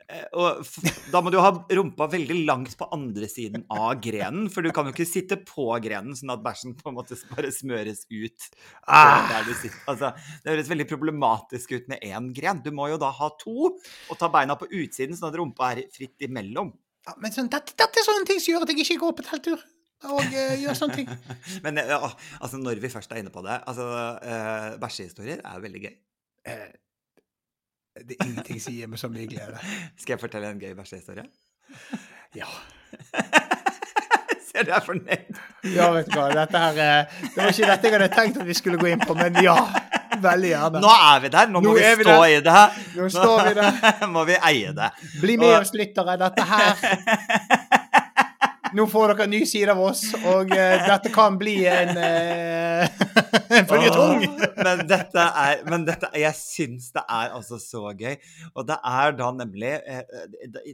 Eh, 0.09 0.25
og 0.41 0.65
da 1.13 1.21
må 1.21 1.29
du 1.29 1.37
jo 1.37 1.45
ha 1.45 1.53
rumpa 1.79 2.07
veldig 2.09 2.39
langt 2.49 2.73
på 2.81 2.89
andre 2.97 3.29
siden 3.29 3.67
av 3.75 3.99
grenen, 4.01 4.49
for 4.53 4.65
du 4.65 4.73
kan 4.75 4.89
jo 4.89 4.95
ikke 4.95 5.09
sitte 5.09 5.37
på 5.45 5.69
grenen 5.85 6.17
sånn 6.17 6.33
at 6.33 6.43
bæsjen 6.45 6.77
på 6.79 6.89
en 6.91 6.97
måte 6.97 7.19
bare 7.35 7.53
smøres 7.53 8.07
ut. 8.09 8.49
Ah. 8.89 9.29
Altså, 9.85 10.15
det 10.43 10.55
høres 10.55 10.73
veldig 10.73 10.89
problematisk 10.89 11.77
ut 11.77 11.91
med 11.93 12.05
én 12.09 12.33
gren. 12.37 12.65
Du 12.65 12.73
må 12.75 12.89
jo 12.93 13.01
da 13.01 13.13
ha 13.15 13.33
to, 13.41 13.75
og 13.77 14.21
ta 14.21 14.33
beina 14.33 14.57
på 14.59 14.71
utsiden, 14.71 15.19
sånn 15.19 15.31
at 15.31 15.41
rumpa 15.41 15.75
er 15.75 15.85
fritt 15.95 16.25
imellom. 16.25 16.73
Ja, 17.09 17.15
men 17.21 17.33
sånn, 17.33 17.53
dette, 17.53 17.77
dette, 17.77 18.01
er 18.01 18.09
sånne 18.09 18.29
ting 18.29 18.41
som 18.41 18.55
gjør 18.55 18.65
at 18.65 18.73
jeg 18.73 18.85
ikke 18.85 19.03
går 19.05 19.21
på 19.21 19.29
telttur 19.29 19.69
og 20.07 20.21
uh, 20.23 20.53
gjør 20.63 20.77
sånne 20.79 20.95
ting. 21.01 21.09
Men 21.65 21.81
ja, 21.83 21.99
altså, 22.41 22.61
når 22.61 22.83
vi 22.83 22.91
først 22.93 23.13
er 23.13 23.23
inne 23.23 23.33
på 23.35 23.43
det 23.47 23.57
altså, 23.67 23.87
uh, 24.23 24.81
Bæsjehistorier 24.81 25.43
er 25.45 25.65
veldig 25.65 25.83
gøy. 25.89 25.97
Uh, 26.49 26.69
det 27.99 28.15
er 28.15 28.29
ingenting 28.29 28.63
som 28.63 28.77
gir 28.77 28.91
meg 28.91 29.01
så 29.01 29.11
mye 29.11 29.27
glede. 29.27 29.59
Skal 30.01 30.15
jeg 30.15 30.23
fortelle 30.23 30.53
en 30.55 30.61
gøy 30.63 30.75
bæsjehistorie? 30.79 31.25
Ja. 32.37 32.47
Ser 34.49 34.65
du 34.65 34.71
er 34.73 34.85
fornøyd? 34.87 35.41
ja, 35.75 35.91
vet 35.93 36.07
du 36.09 36.15
hva. 36.15 36.29
Dette 36.33 36.63
her 36.63 36.79
Det 36.79 37.43
var 37.43 37.51
ikke 37.51 37.69
dette 37.73 37.91
jeg 37.91 37.97
hadde 37.99 38.09
tenkt 38.15 38.39
at 38.41 38.47
vi 38.47 38.57
skulle 38.57 38.79
gå 38.81 38.93
inn 38.95 39.03
på, 39.03 39.19
men 39.19 39.43
ja. 39.43 39.59
Veldig 40.19 40.49
gjerne. 40.51 40.81
Nå 40.83 40.95
er 40.95 41.21
vi 41.23 41.31
der. 41.35 41.51
Nå 41.53 41.61
må 41.63 41.75
vi 41.77 41.85
stå 42.01 42.17
vi 42.23 42.31
i 42.37 42.41
det. 42.43 42.63
Nå 42.97 43.11
står 43.13 43.43
vi 43.49 43.55
der. 43.59 44.07
må 44.15 44.25
vi 44.27 44.39
eie 44.51 44.73
det. 44.75 44.89
Bli 45.21 45.37
med 45.39 45.59
oss, 45.61 45.75
lyttere. 45.77 46.17
Dette 46.23 46.47
her 46.49 47.68
nå 48.77 48.87
får 48.91 49.13
dere 49.13 49.27
en 49.27 49.33
ny 49.33 49.41
side 49.49 49.73
av 49.73 49.81
oss, 49.83 50.03
og 50.19 50.53
uh, 50.53 50.75
dette 50.85 51.13
kan 51.15 51.39
bli 51.41 51.57
en, 51.71 51.93
uh, 51.97 53.07
en 53.59 53.71
føljetong. 53.71 54.27
men 54.59 54.85
dette 54.91 55.25
er 55.45 55.65
Men 55.69 55.87
dette, 55.89 56.11
jeg 56.19 56.37
syns 56.39 56.91
det 56.97 57.05
er 57.05 57.33
altså 57.37 57.61
så 57.63 57.93
gøy. 57.93 58.19
Og 58.55 58.69
det 58.69 58.79
er 58.85 59.17
da 59.19 59.31
nemlig 59.37 59.75
uh, 59.87 60.05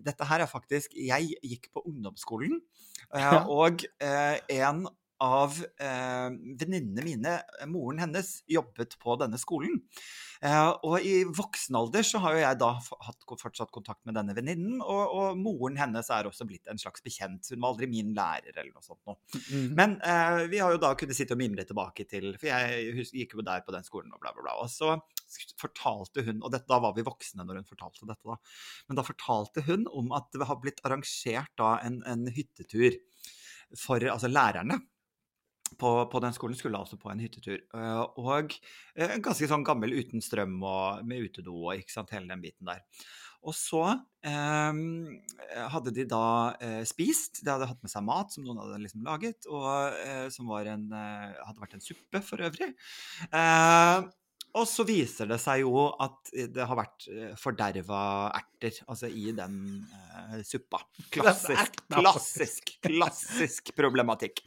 Dette 0.04 0.28
her 0.28 0.44
er 0.44 0.50
faktisk 0.50 0.94
Jeg 0.98 1.34
gikk 1.42 1.70
på 1.74 1.84
ungdomsskolen, 1.86 2.60
uh, 3.14 3.40
og 3.50 3.84
en 4.02 4.86
av 5.22 5.56
eh, 5.80 6.30
venninnene 6.58 7.04
mine, 7.04 7.34
moren 7.70 8.02
hennes, 8.02 8.36
jobbet 8.50 8.96
på 9.00 9.16
denne 9.20 9.38
skolen. 9.40 9.80
Eh, 10.44 10.70
og 10.84 11.00
i 11.00 11.22
voksen 11.24 11.76
alder 11.78 12.04
så 12.04 12.20
har 12.20 12.34
jo 12.36 12.42
jeg 12.42 12.58
da 12.60 12.68
hatt 13.06 13.24
fortsatt 13.40 13.72
kontakt 13.72 14.02
med 14.04 14.16
denne 14.18 14.34
venninnen, 14.36 14.82
og, 14.82 15.02
og, 15.16 15.38
moren 15.40 15.78
hennes 15.80 16.10
er 16.12 16.28
også 16.28 16.44
blitt 16.48 16.68
en 16.68 16.80
slags 16.80 17.04
bekjent. 17.04 17.48
Hun 17.52 17.62
var 17.62 17.72
aldri 17.72 17.88
min 17.88 18.12
lærer 18.16 18.52
eller 18.52 18.72
noe 18.74 18.84
sånt 18.84 19.00
noe. 19.08 19.16
Mm. 19.48 19.70
Men 19.78 19.96
eh, 20.04 20.44
vi 20.52 20.60
har 20.60 20.74
jo 20.74 20.82
da 20.82 20.92
kunnet 21.00 21.16
sitte 21.16 21.36
og 21.36 21.40
mimre 21.40 21.64
tilbake 21.64 22.04
til 22.10 22.34
For 22.36 22.50
jeg 22.50 23.06
gikk 23.08 23.38
jo 23.38 23.46
der 23.46 23.64
på 23.64 23.72
den 23.74 23.86
skolen 23.86 24.12
og 24.12 24.20
bla, 24.20 24.34
bla, 24.36 24.44
bla. 24.44 24.58
Og 24.64 24.70
så 24.72 24.98
fortalte 25.60 26.26
hun, 26.26 26.42
og 26.44 26.52
dette, 26.52 26.68
da 26.68 26.80
var 26.84 26.92
vi 26.96 27.06
voksne 27.06 27.46
når 27.46 27.62
hun 27.62 27.70
fortalte 27.70 28.08
dette, 28.08 28.28
da, 28.28 28.36
men 28.88 29.00
da 29.00 29.06
fortalte 29.06 29.64
hun 29.64 29.88
om 29.96 30.12
at 30.16 30.28
det 30.36 30.48
har 30.50 30.60
blitt 30.60 30.84
arrangert 30.84 31.54
da 31.60 31.78
en, 31.86 32.02
en 32.10 32.28
hyttetur 32.28 33.00
for 33.80 34.04
altså 34.12 34.28
lærerne 34.28 34.76
på, 35.78 35.90
på, 36.10 36.22
den 36.24 36.34
skolen 36.36 36.56
skulle 36.58 36.78
altså 36.80 36.98
på 37.00 37.10
en 37.12 37.20
hyttetur. 37.22 37.58
Eh, 37.74 38.00
og 38.20 38.56
en 38.94 39.24
ganske 39.24 39.48
sånn 39.50 39.66
gammel 39.66 39.94
uten 39.98 40.24
strøm 40.24 40.56
og 40.62 41.04
med 41.08 41.28
utedo 41.28 41.56
og 41.66 41.76
ikke 41.78 41.96
sant, 41.96 42.14
hele 42.14 42.30
den 42.30 42.42
biten 42.44 42.68
der. 42.70 42.82
Og 43.44 43.52
så 43.56 43.82
eh, 44.24 44.80
hadde 45.74 45.92
de 45.92 46.06
da 46.08 46.26
eh, 46.64 46.82
spist. 46.88 47.42
De 47.44 47.52
hadde 47.52 47.68
hatt 47.68 47.82
med 47.84 47.92
seg 47.92 48.06
mat 48.06 48.32
som 48.32 48.46
noen 48.46 48.62
hadde 48.62 48.80
liksom 48.86 49.04
laget, 49.04 49.48
og 49.50 50.30
som 50.32 50.52
en, 50.56 50.86
hadde 50.94 51.60
vært 51.60 51.76
en 51.76 51.84
suppe 51.84 52.24
for 52.24 52.44
øvrig. 52.44 52.72
Og 54.54 54.66
så 54.70 54.84
viser 54.86 55.26
det 55.26 55.40
seg 55.42 55.64
jo 55.64 55.88
at 55.90 56.30
det 56.54 56.62
har 56.62 56.78
vært 56.78 57.08
eh, 57.10 57.32
forderva 57.38 58.02
erter, 58.38 58.76
altså 58.86 59.08
i 59.10 59.32
den 59.34 59.56
uh, 59.90 60.36
suppa. 60.46 60.78
Klassisk, 61.12 61.80
klassisk, 61.90 62.70
klassisk 62.86 63.72
problematikk. 63.74 64.44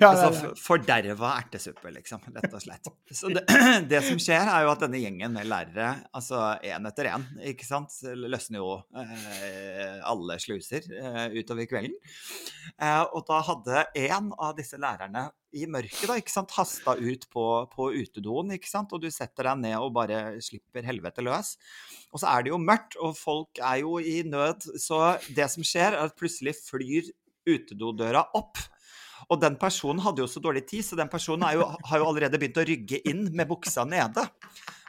Altså, 0.00 0.54
Forderva 0.56 1.34
ertesuppe, 1.42 1.92
liksom, 1.92 2.24
rett 2.32 2.56
og 2.56 2.64
slett. 2.64 2.88
Så 3.20 3.30
det, 3.34 3.44
det, 3.92 4.00
som 4.08 4.20
skjer, 4.22 4.48
er 4.48 4.64
jo 4.64 4.72
at 4.72 4.86
denne 4.86 5.02
gjengen 5.02 5.36
med 5.36 5.52
lærere, 5.52 5.92
altså 6.16 6.56
én 6.64 6.88
etter 6.88 7.12
én, 7.12 7.28
ikke 7.52 7.68
sant, 7.68 7.92
løsner 8.16 8.62
jo 8.62 8.78
uh, 8.80 9.96
alle 10.08 10.40
sluser 10.40 10.88
uh, 10.96 11.26
utover 11.36 11.68
kvelden. 11.68 12.00
og 13.12 13.20
da 13.28 13.42
hadde 13.44 13.84
en 14.08 14.32
av 14.40 14.56
disse 14.56 14.80
lærerne 14.80 15.28
i 15.56 15.66
mørket, 15.70 16.04
da, 16.10 16.18
ikke 16.20 16.32
sant, 16.32 16.54
hasta 16.56 16.96
ut 16.98 17.26
på, 17.32 17.46
på 17.72 17.88
utedoen, 17.96 18.54
ikke 18.56 18.70
sant, 18.70 18.92
og 18.92 19.02
du 19.02 19.08
setter 19.12 19.50
deg 19.50 19.62
ned 19.64 19.76
og 19.80 19.94
bare 19.96 20.20
slipper 20.44 20.86
helvete 20.86 21.24
løs. 21.24 21.54
Og 22.12 22.22
så 22.22 22.30
er 22.32 22.46
det 22.46 22.52
jo 22.52 22.62
mørkt, 22.62 22.98
og 23.00 23.16
folk 23.18 23.60
er 23.60 23.82
jo 23.82 23.98
i 24.00 24.20
nød, 24.26 24.68
så 24.82 25.16
det 25.36 25.48
som 25.52 25.66
skjer, 25.66 25.96
er 25.96 26.06
at 26.06 26.16
plutselig 26.18 26.56
flyr 26.60 27.12
utedodøra 27.46 28.26
opp. 28.36 28.60
Og 29.32 29.40
den 29.42 29.56
personen 29.58 30.02
hadde 30.04 30.22
jo 30.22 30.28
så 30.30 30.42
dårlig 30.42 30.66
tid, 30.68 30.84
så 30.86 30.98
den 30.98 31.10
personen 31.10 31.48
jo, 31.56 31.66
har 31.88 32.02
jo 32.02 32.08
allerede 32.10 32.38
begynt 32.38 32.60
å 32.60 32.66
rygge 32.68 33.00
inn 33.08 33.26
med 33.34 33.48
buksa 33.50 33.86
nede. 33.88 34.26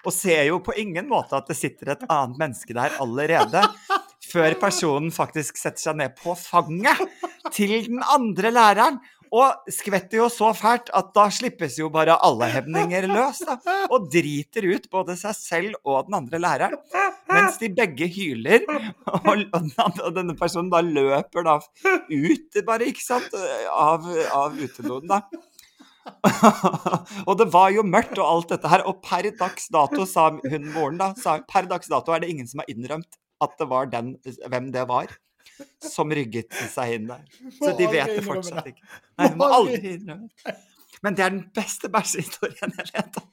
Og 0.06 0.14
ser 0.14 0.46
jo 0.48 0.60
på 0.64 0.76
ingen 0.80 1.08
måte 1.10 1.40
at 1.40 1.50
det 1.50 1.58
sitter 1.58 1.96
et 1.96 2.06
annet 2.06 2.38
menneske 2.40 2.76
der 2.76 2.96
allerede. 3.02 3.64
Før 4.28 4.56
personen 4.60 5.12
faktisk 5.14 5.60
setter 5.60 5.90
seg 5.90 6.00
ned 6.02 6.16
på 6.20 6.36
fanget 6.38 7.02
til 7.56 7.74
den 7.88 8.04
andre 8.04 8.52
læreren 8.54 9.00
og 9.36 9.72
skvetter 9.74 10.22
jo 10.22 10.28
så 10.32 10.52
fælt 10.58 10.92
at 10.96 11.12
da 11.16 11.28
slippes 11.34 11.78
jo 11.80 11.90
bare 11.94 12.18
alle 12.26 12.50
hemninger 12.54 13.08
løs, 13.12 13.44
da. 13.48 13.58
Og 13.94 14.08
driter 14.14 14.68
ut 14.70 14.88
både 14.94 15.18
seg 15.20 15.36
selv 15.38 15.78
og 15.84 16.08
den 16.08 16.18
andre 16.20 16.42
læreren. 16.42 16.80
Mens 17.28 17.60
de 17.62 17.70
begge 17.76 18.08
hyler, 18.12 18.64
og, 19.20 19.44
denne 20.16 20.36
personen 20.40 20.72
da 20.72 20.82
løper 20.86 21.46
da 21.48 21.58
ut, 21.60 22.62
bare, 22.68 22.88
ikke 22.88 23.04
sant, 23.04 23.36
av, 23.74 24.08
av 24.34 24.58
utedoen, 24.58 25.12
da. 25.12 25.22
og 27.28 27.34
det 27.40 27.50
var 27.52 27.72
jo 27.76 27.84
mørkt 27.84 28.16
og 28.16 28.28
alt 28.28 28.54
dette 28.56 28.72
her, 28.72 28.86
og 28.88 29.02
per 29.04 29.28
dags 29.40 29.68
dato, 29.74 30.08
sa 30.08 30.30
hun 30.40 30.70
moren 30.72 31.00
da, 31.02 31.12
sa, 31.20 31.40
per 31.52 31.68
dags 31.68 31.92
dato 31.92 32.16
er 32.16 32.24
det 32.24 32.32
ingen 32.32 32.48
som 32.48 32.64
har 32.64 32.72
innrømt 32.72 33.20
at 33.44 33.58
det 33.60 33.68
var 33.70 33.90
den, 33.92 34.16
hvem 34.24 34.72
det 34.74 34.88
var 34.90 35.12
som 35.84 36.12
rygget 36.14 36.54
seg 36.74 36.98
inn 36.98 37.10
der. 37.10 37.24
Så 37.58 37.74
de 37.78 37.90
vet 37.92 38.14
det 38.18 38.26
fortsatt 38.26 38.70
ikke. 38.72 38.86
Nei, 39.22 39.32
må 39.40 39.50
aldri 39.60 39.96
innrømme 39.96 40.30
det. 40.32 40.56
Men 41.06 41.18
det 41.18 41.26
er 41.26 41.34
den 41.34 41.44
beste 41.56 41.90
bæsjehistorien 41.94 42.74
jeg 42.80 42.90
vet 42.94 43.20
om. 43.22 43.28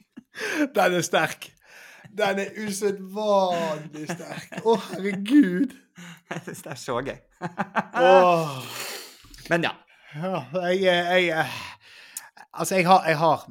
Den 0.74 0.98
er 0.98 1.06
sterk. 1.06 1.48
Den 2.14 2.42
er 2.42 2.58
usedvanlig 2.60 4.08
sterk. 4.10 4.58
Å, 4.64 4.76
herregud. 4.90 5.74
Jeg 6.30 6.42
syns 6.46 6.62
det 6.66 6.72
er 6.74 6.80
så 6.80 6.98
gøy. 7.06 7.16
oh. 8.02 8.58
Men 9.50 9.68
ja. 9.68 9.74
Jeg, 10.14 10.82
jeg, 10.84 11.24
jeg, 11.26 11.46
Altså, 12.54 12.76
jeg 12.78 12.86
har, 12.86 13.06
jeg 13.10 13.18
har 13.18 13.46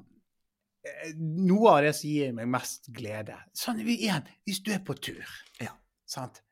Noe 1.19 1.73
av 1.73 1.81
det 1.83 1.91
som 1.97 2.12
gir 2.12 2.31
meg 2.36 2.47
mest 2.51 2.88
glede 2.95 3.36
Sånn 3.55 3.81
igjen, 3.83 4.23
hvis 4.47 4.62
du 4.63 4.71
er 4.75 4.81
på 4.83 4.95
tur, 4.95 5.23
ja. 5.59 5.73
sant? 6.07 6.42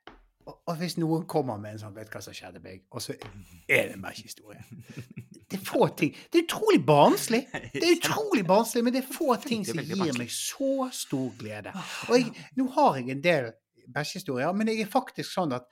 Og 0.46 0.76
hvis 0.80 0.98
noen 0.98 1.26
kommer 1.30 1.58
med 1.58 1.76
en 1.76 1.80
sånn 1.80 1.96
'Vet 1.96 2.10
hva 2.10 2.22
som 2.22 2.34
skjedde 2.34 2.62
meg?' 2.64 2.84
og 2.92 3.02
så 3.02 3.14
er 3.70 3.88
det 3.88 3.94
en 3.94 4.02
bæsjhistorie. 4.02 4.64
Det 5.52 5.60
er 5.60 5.66
få 5.66 5.88
ting 5.98 6.16
Det 6.32 6.40
er 6.40 6.44
utrolig 6.44 6.86
barnslig, 6.86 7.48
Det 7.74 7.84
er 7.84 7.98
utrolig 7.98 8.46
barnslig, 8.48 8.84
men 8.84 8.94
det 8.94 9.04
er 9.04 9.14
få 9.14 9.36
ting 9.36 9.66
som 9.66 9.78
gir 9.78 10.18
meg 10.18 10.30
så 10.32 10.90
stor 10.92 11.32
glede. 11.40 11.74
Og 12.10 12.16
jeg, 12.16 12.32
nå 12.56 12.70
har 12.72 12.96
jeg 12.96 13.10
en 13.10 13.24
del 13.24 13.52
bæsjhistorier, 13.94 14.52
men 14.56 14.68
jeg 14.68 14.86
er 14.86 14.92
faktisk 14.92 15.34
sånn 15.34 15.54
at 15.54 15.68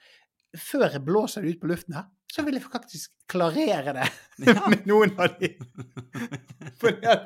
før 0.57 0.88
jeg 0.89 1.05
blåser 1.05 1.45
det 1.45 1.55
ut 1.55 1.62
på 1.62 1.69
luften 1.69 1.97
her, 1.97 2.07
så 2.29 2.43
vil 2.45 2.59
jeg 2.59 2.62
faktisk 2.62 3.12
klarere 3.29 3.93
det 3.95 4.05
ja. 4.49 4.62
med 4.69 4.85
noen 4.89 5.15
av 5.17 5.33
de. 5.39 5.49
Fordi 6.81 7.07
at, 7.09 7.25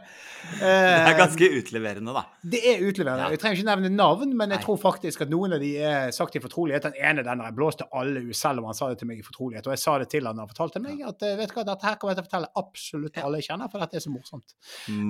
eh, 0.56 0.62
det 0.64 1.12
er 1.12 1.18
ganske 1.20 1.50
utleverende, 1.60 2.14
da. 2.16 2.24
Det 2.42 2.62
er 2.72 2.86
utleverende. 2.88 3.28
Ja. 3.28 3.36
Jeg 3.36 3.42
trenger 3.44 3.60
ikke 3.60 3.70
nevne 3.70 3.92
navn, 3.94 4.32
men 4.32 4.54
jeg 4.56 4.62
Nei. 4.62 4.64
tror 4.66 4.80
faktisk 4.82 5.26
at 5.26 5.34
noen 5.34 5.58
av 5.58 5.62
de 5.64 5.74
er 5.78 6.14
sagt 6.16 6.38
i 6.40 6.42
fortrolighet. 6.44 6.88
Den 6.88 6.98
ene 6.98 7.26
den 7.28 7.44
der 7.44 7.56
blåste 7.56 7.88
alle 7.94 8.24
ut, 8.30 8.38
selv 8.40 8.64
om 8.64 8.70
han 8.72 8.80
sa 8.80 8.90
det 8.90 9.02
til 9.04 9.12
meg 9.12 9.20
i 9.22 9.28
fortrolighet. 9.28 9.68
Og 9.70 9.76
jeg 9.76 9.84
sa 9.84 9.98
det 10.02 10.10
til 10.14 10.30
han 10.30 10.40
da 10.40 10.48
han 10.48 10.54
fortalte 10.54 10.82
meg 10.84 11.04
at 11.06 11.28
eh, 11.28 11.36
vet 11.40 11.52
du 11.52 11.60
hva, 11.60 11.68
dette 11.68 11.90
her 11.90 12.00
kommer 12.00 12.16
jeg 12.16 12.22
til 12.22 12.26
å 12.26 12.30
fortelle 12.32 12.52
absolutt 12.64 13.22
alle 13.24 13.44
jeg 13.44 13.50
kjenner, 13.52 13.74
for 13.74 13.86
dette 13.86 14.00
er 14.00 14.08
så 14.08 14.16
morsomt. 14.16 14.58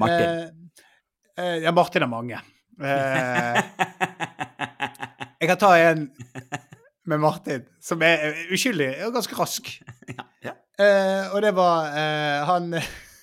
Martin. 0.04 0.28
Eh, 0.34 0.90
eh, 1.38 1.56
ja, 1.68 1.76
Martin 1.76 2.08
er 2.08 2.12
mange. 2.12 2.42
Eh, 2.82 3.62
jeg 5.40 5.50
kan 5.54 5.60
ta 5.62 5.76
en 5.78 6.08
med 7.10 7.20
Martin, 7.20 7.66
som 7.84 8.04
er 8.06 8.32
uskyldig 8.54 8.90
og 9.08 9.18
ganske 9.20 9.40
rask. 9.40 9.74
Ja, 10.14 10.26
ja. 10.44 10.54
Uh, 10.74 11.36
og 11.36 11.44
det 11.46 11.52
var 11.54 11.86
uh, 11.94 12.48
Han 12.50 12.74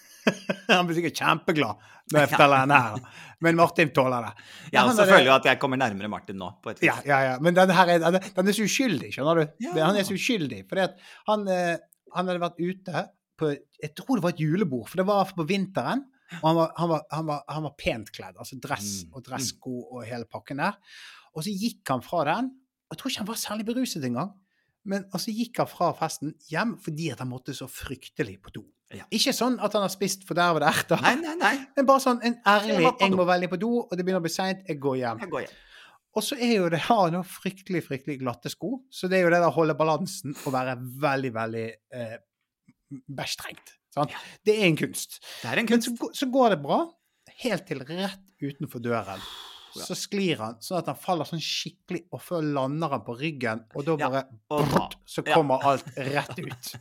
Han 0.70 0.86
blir 0.86 0.96
sikkert 1.00 1.18
kjempeglad 1.18 1.88
når 2.10 2.24
jeg 2.24 2.30
forteller 2.32 2.62
henne 2.64 2.78
her. 2.82 3.26
Men 3.44 3.58
Martin 3.58 3.90
tåler 3.94 4.24
det. 4.26 4.46
Ja, 4.74 4.82
og 4.82 4.96
så 4.98 5.04
føler 5.06 5.28
jo 5.28 5.34
at 5.36 5.46
jeg 5.46 5.60
kommer 5.62 5.78
nærmere 5.78 6.10
Martin 6.10 6.40
nå. 6.40 6.48
på 6.62 6.72
et 6.72 6.80
vis. 6.80 6.88
Ja, 6.88 6.96
ja, 7.06 7.18
ja. 7.28 7.36
Men 7.42 7.54
den, 7.54 7.70
her 7.74 7.92
er, 7.92 8.16
den 8.18 8.50
er 8.50 8.56
så 8.56 8.66
uskyldig, 8.66 9.12
skjønner 9.14 9.38
du. 9.38 9.44
Ja. 9.62 9.76
Han 9.84 9.98
er 9.98 10.06
så 10.08 10.16
uskyldig. 10.18 10.64
For 10.70 10.82
han, 11.30 11.46
uh, 11.46 11.76
han 12.16 12.32
hadde 12.32 12.42
vært 12.42 12.58
ute 12.58 13.04
på 13.38 13.52
Jeg 13.54 13.92
tror 13.96 14.18
det 14.18 14.26
var 14.26 14.34
et 14.34 14.42
julebord, 14.42 14.88
for 14.90 15.00
det 15.00 15.06
var 15.08 15.30
på 15.36 15.46
vinteren. 15.48 16.02
Og 16.40 16.48
han 16.48 16.58
var, 16.58 16.74
han 16.78 16.90
var, 16.90 17.06
han 17.14 17.30
var, 17.30 17.44
han 17.50 17.68
var 17.68 17.76
pent 17.78 18.10
kledd. 18.14 18.36
Altså 18.38 18.58
dress 18.62 18.90
mm, 19.06 19.14
og 19.14 19.26
dressko 19.26 19.76
og 19.86 20.02
hele 20.06 20.26
pakken 20.30 20.62
der. 20.62 20.76
Og 21.34 21.46
så 21.46 21.54
gikk 21.54 21.94
han 21.94 22.02
fra 22.04 22.26
den 22.26 22.50
jeg 22.90 23.00
tror 23.00 23.12
ikke 23.12 23.22
han 23.22 23.30
var 23.30 23.40
særlig 23.40 23.66
beruset 23.68 24.04
engang. 24.06 24.34
Men 24.90 25.04
altså 25.12 25.32
gikk 25.34 25.60
han 25.60 25.68
fra 25.68 25.90
festen 25.96 26.34
hjem 26.50 26.76
fordi 26.80 27.10
at 27.12 27.20
han 27.22 27.30
måtte 27.30 27.54
så 27.56 27.68
fryktelig 27.70 28.38
på 28.44 28.54
do. 28.54 28.62
Ja. 28.90 29.04
Ikke 29.14 29.32
sånn 29.36 29.60
at 29.62 29.74
han 29.76 29.84
har 29.84 29.92
spist 29.92 30.24
fordervede 30.26 30.66
erter, 30.66 30.98
nei, 31.04 31.14
nei, 31.20 31.36
nei. 31.38 31.52
men 31.76 31.86
bare 31.86 32.02
sånn 32.02 32.22
en 32.26 32.38
ærlig 32.48 32.80
'Jeg 32.82 33.14
må 33.14 33.26
veldig 33.28 33.50
på 33.52 33.58
do, 33.60 33.74
og 33.84 33.92
det 33.94 34.02
begynner 34.02 34.22
å 34.22 34.26
bli 34.26 34.32
seint. 34.34 34.64
Jeg 34.66 34.80
går 34.82 34.96
hjem'. 35.02 35.20
Jeg 35.22 35.30
går 35.34 35.44
hjem. 35.46 35.58
Og 36.18 36.24
så 36.26 36.34
er 36.42 36.56
jo 36.56 36.70
det 36.72 36.80
her 36.88 37.12
noe 37.14 37.22
fryktelig 37.22 37.84
fryktelig 37.86 38.16
glatte 38.18 38.50
sko. 38.50 38.80
Så 38.90 39.06
det 39.06 39.20
er 39.20 39.28
jo 39.28 39.30
det 39.30 39.44
å 39.46 39.52
holde 39.54 39.76
balansen 39.78 40.34
og 40.42 40.54
være 40.56 40.74
veldig, 41.04 41.30
veldig 41.36 41.66
eh, 41.94 42.16
bæsjtrengt. 43.06 43.76
Ja. 43.94 44.08
Det 44.46 44.56
er 44.56 44.66
en 44.66 44.80
kunst. 44.80 45.20
Det 45.42 45.52
er 45.52 45.62
en 45.62 45.70
kunst. 45.70 45.86
Men 45.92 46.00
så, 46.00 46.10
så 46.24 46.30
går 46.34 46.56
det 46.56 46.64
bra 46.64 46.80
helt 47.44 47.66
til 47.68 47.86
rett 47.86 48.26
utenfor 48.42 48.82
døren 48.82 49.22
så 49.74 49.96
sklir 49.98 50.40
han 50.42 50.56
sånn 50.64 50.80
at 50.80 50.88
han 50.90 50.98
faller 50.98 51.28
sånn 51.28 51.42
skikkelig, 51.42 52.04
og 52.14 52.22
før 52.24 52.46
lander 52.56 52.96
han 52.96 53.04
på 53.06 53.16
ryggen, 53.20 53.64
og 53.74 53.86
da 53.86 53.96
bare 54.00 54.24
ja. 54.24 54.40
brrt, 54.50 54.96
så 55.08 55.24
kommer 55.26 55.66
alt 55.70 55.90
rett 55.96 56.40
ut. 56.40 56.74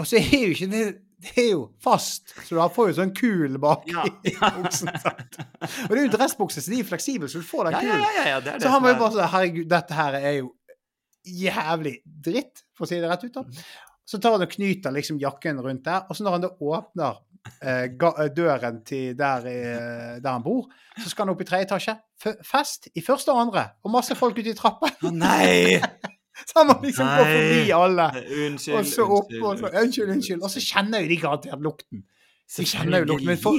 Og 0.00 0.06
så 0.08 0.16
er 0.16 0.46
jo 0.46 0.54
ikke 0.54 0.70
det 0.72 0.84
det 1.22 1.34
er 1.38 1.50
jo 1.52 1.66
fast, 1.82 2.32
så 2.48 2.56
han 2.58 2.70
får 2.74 2.88
jo 2.88 2.94
sånn 2.96 3.12
kul 3.14 3.58
bak 3.62 3.84
ja, 3.86 4.02
i 4.26 4.32
buksen. 4.32 4.88
Og 4.90 5.92
det 5.92 6.00
er 6.00 6.00
jo 6.00 6.14
dressbukse, 6.16 6.64
så 6.64 6.72
de 6.72 6.80
er 6.82 6.88
fleksible, 6.88 7.28
så 7.30 7.38
du 7.38 7.46
får 7.46 7.68
den 7.68 7.76
kulen. 7.76 8.02
Ja, 8.02 8.24
ja, 8.32 8.56
så 8.58 8.72
han 8.72 8.82
var 8.82 8.94
jo 8.94 8.98
bare 9.04 9.14
sånn 9.14 9.30
Herregud, 9.30 9.68
dette 9.70 9.98
her 10.00 10.16
er 10.18 10.34
jo 10.40 10.48
jævlig 11.22 11.94
dritt, 12.26 12.64
for 12.74 12.88
å 12.88 12.90
si 12.90 12.98
det 12.98 13.10
rett 13.12 13.22
ut. 13.22 13.36
da. 13.36 13.44
Mhm. 13.46 13.62
Så 14.12 14.18
tar 14.18 14.34
han 14.34 14.42
og 14.42 14.50
knyter 14.50 14.96
liksom 14.96 15.20
jakken 15.22 15.62
rundt 15.62 15.84
der, 15.86 16.02
og 16.10 16.18
så 16.18 16.26
når 16.26 16.34
han 16.34 16.44
da 16.48 16.50
åpner 16.58 17.22
døren 18.36 18.84
til 18.84 19.18
der, 19.18 19.46
eh, 19.46 20.22
der, 20.22 20.30
han 20.30 20.42
bor. 20.42 20.70
Så 21.02 21.10
skal 21.10 21.26
han 21.26 21.34
opp 21.34 21.40
i 21.40 21.44
tredje 21.44 21.66
etasje. 21.66 21.96
Fest 22.46 22.88
i 22.94 23.02
første 23.02 23.32
og 23.32 23.40
andre, 23.40 23.68
og 23.82 23.90
masse 23.90 24.14
folk 24.14 24.38
ute 24.38 24.50
i 24.50 24.58
trappen. 24.58 24.94
Å 25.02 25.10
nei! 25.10 25.80
så 26.48 26.60
han 26.60 26.70
må 26.70 26.78
liksom 26.82 27.06
nei. 27.06 27.18
gå 27.18 27.26
forbi 27.32 27.74
alle. 27.76 28.08
Unnskyld, 28.46 28.78
og 28.78 28.86
så 28.86 29.08
opp, 29.08 29.32
unnskyld, 29.32 29.44
og 29.48 29.58
så, 29.58 29.72
unnskyld, 29.82 30.14
unnskyld. 30.16 30.42
Og 30.42 30.54
så 30.54 30.64
kjenner 30.64 31.04
jo 31.04 31.12
de 31.12 31.20
garantert 31.24 31.66
lukten. 31.66 32.06
De 32.52 32.68
kjenner 32.68 33.02
jo 33.02 33.10
lukten. 33.14 33.32
Men 33.32 33.40
for, 33.40 33.58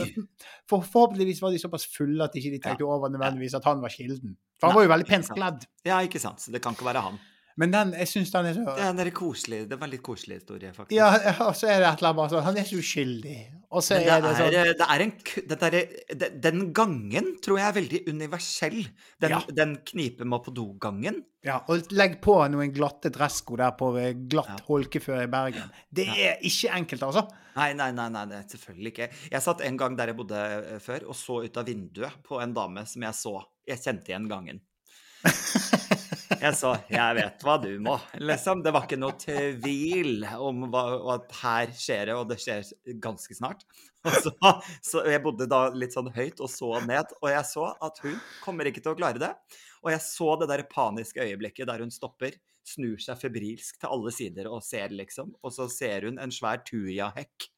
for, 0.70 0.88
forhåpentligvis 0.96 1.42
var 1.42 1.54
de 1.54 1.62
såpass 1.62 1.88
fulle 1.92 2.24
at 2.24 2.34
de 2.36 2.44
ikke 2.44 2.62
tenkte 2.64 2.88
over 2.88 3.12
nødvendigvis 3.12 3.58
at 3.58 3.68
han 3.68 3.82
var 3.84 3.94
kilden. 3.94 4.38
For 4.60 4.70
han 4.70 4.78
var 4.78 4.88
jo 4.88 4.94
veldig 4.94 5.10
pent 5.10 5.32
kledd. 5.34 5.68
Ja, 5.88 6.00
ikke 6.06 6.22
sant. 6.22 6.44
Så 6.44 6.54
det 6.54 6.62
kan 6.64 6.78
ikke 6.78 6.88
være 6.88 7.04
han. 7.10 7.22
Men 7.62 7.74
den, 7.74 7.92
jeg 8.02 8.10
syns 8.10 8.32
den 8.34 8.48
er 8.50 8.56
så 8.58 8.78
den 8.78 9.02
er 9.04 9.10
koselig. 9.14 9.64
Det 9.70 9.78
var 9.78 9.90
en 9.90 9.94
litt 9.94 10.04
koselig 10.06 10.40
historie, 10.40 10.72
faktisk. 10.74 10.96
Ja, 10.98 11.10
og 11.46 11.54
så 11.58 11.70
er 11.70 11.84
det 11.84 11.90
et 11.92 12.02
eller 12.02 12.10
annet 12.10 12.20
bare 12.22 12.32
sånn 12.32 12.48
Han 12.48 12.58
er 12.58 12.70
så 12.70 12.80
uskyldig. 12.82 13.36
Og 13.74 13.86
så 13.86 13.98
er 13.98 14.04
det, 14.06 14.14
er, 14.14 14.36
sånn 14.38 14.52
det 14.54 14.88
er 14.88 15.04
en 15.04 16.18
der, 16.22 16.34
Den 16.46 16.66
gangen 16.78 17.30
tror 17.44 17.60
jeg 17.60 17.68
er 17.68 17.78
veldig 17.78 18.02
universell. 18.10 18.80
Den, 19.22 19.36
ja. 19.36 19.40
den 19.62 19.78
knipe 19.86 20.28
meg 20.30 20.44
på 20.46 20.54
do-gangen. 20.56 21.22
Ja, 21.44 21.60
og 21.68 21.94
legg 21.94 22.20
på 22.24 22.38
noen 22.54 22.74
glatte 22.74 23.12
dressko 23.14 23.58
der 23.60 23.74
på 23.78 23.92
glatt 24.32 24.54
ja. 24.56 24.60
holkefør 24.68 25.26
i 25.26 25.32
Bergen. 25.32 25.74
Det 25.92 26.08
er 26.10 26.44
ikke 26.46 26.74
enkelt, 26.78 27.08
altså. 27.10 27.26
Nei, 27.58 27.72
nei, 27.78 27.92
nei, 27.94 28.10
nei, 28.14 28.28
det 28.30 28.38
er 28.40 28.46
selvfølgelig 28.56 28.94
ikke. 28.94 29.10
Jeg 29.36 29.46
satt 29.46 29.66
en 29.68 29.78
gang 29.78 29.98
der 30.00 30.10
jeg 30.10 30.18
bodde 30.18 30.44
eh, 30.58 30.78
før, 30.82 31.10
og 31.12 31.18
så 31.18 31.42
ut 31.44 31.60
av 31.60 31.68
vinduet 31.70 32.22
på 32.26 32.40
en 32.42 32.56
dame 32.56 32.86
som 32.90 33.06
jeg 33.06 33.20
så 33.20 33.36
Jeg 33.70 33.80
kjente 33.80 34.12
igjen 34.12 34.26
gangen. 34.32 34.64
Jeg 36.30 36.56
sa 36.58 36.74
'jeg 36.90 37.16
vet 37.18 37.44
hva 37.46 37.56
du 37.62 37.72
må', 37.80 38.00
liksom. 38.20 38.64
Det 38.64 38.74
var 38.74 38.86
ikke 38.88 39.00
noe 39.00 39.16
tvil 39.20 40.26
om 40.38 40.68
hva, 40.72 40.84
at 41.16 41.36
her 41.42 41.74
skjer 41.78 42.06
det, 42.10 42.16
og 42.16 42.30
det 42.30 42.40
skjer 42.42 42.70
ganske 43.04 43.36
snart. 43.36 43.66
Og 44.04 44.16
så, 44.20 44.34
så 44.84 45.04
Jeg 45.08 45.24
bodde 45.24 45.48
da 45.48 45.70
litt 45.72 45.96
sånn 45.96 46.12
høyt 46.14 46.42
og 46.44 46.50
så 46.52 46.80
ned, 46.86 47.14
og 47.22 47.30
jeg 47.32 47.46
så 47.48 47.70
at 47.82 48.02
hun 48.04 48.18
kommer 48.44 48.68
ikke 48.68 48.84
til 48.84 48.94
å 48.94 49.00
klare 49.00 49.22
det. 49.22 49.32
Og 49.84 49.92
jeg 49.92 50.04
så 50.06 50.34
det 50.40 50.50
der 50.52 50.68
paniske 50.72 51.24
øyeblikket 51.24 51.68
der 51.68 51.84
hun 51.84 51.92
stopper, 51.92 52.36
snur 52.64 53.00
seg 53.04 53.20
febrilsk 53.20 53.80
til 53.82 53.92
alle 53.92 54.12
sider 54.16 54.48
og 54.48 54.64
ser, 54.64 54.94
liksom. 54.96 55.34
Og 55.44 55.52
så 55.52 55.68
ser 55.72 56.08
hun 56.08 56.20
en 56.20 56.32
svær 56.32 56.64
tujahekk, 56.64 57.50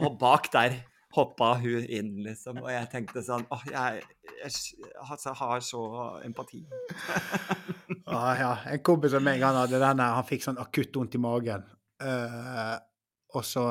Og 0.00 0.14
bak 0.20 0.50
der 0.52 0.78
hoppa 1.14 1.52
hun 1.62 1.84
inn, 1.86 2.12
liksom. 2.24 2.58
Og 2.62 2.70
jeg 2.72 2.88
tenkte 2.92 3.22
sånn 3.22 3.44
Åh, 3.54 3.62
jeg, 3.70 4.02
jeg, 4.42 4.52
jeg 4.90 5.34
har 5.40 5.60
så 5.64 5.82
empati. 6.26 6.64
ah, 8.06 8.34
ja. 8.38 8.50
En 8.72 8.82
kompis 8.84 9.14
av 9.16 9.22
meg 9.24 9.42
han 9.44 9.56
hadde 9.58 9.80
denne, 9.82 10.08
han 10.16 10.26
fikk 10.28 10.44
sånn 10.46 10.60
akutt 10.62 10.96
vondt 10.98 11.16
i 11.18 11.22
magen. 11.22 11.64
Uh, 12.02 12.76
og 13.34 13.46
så 13.46 13.64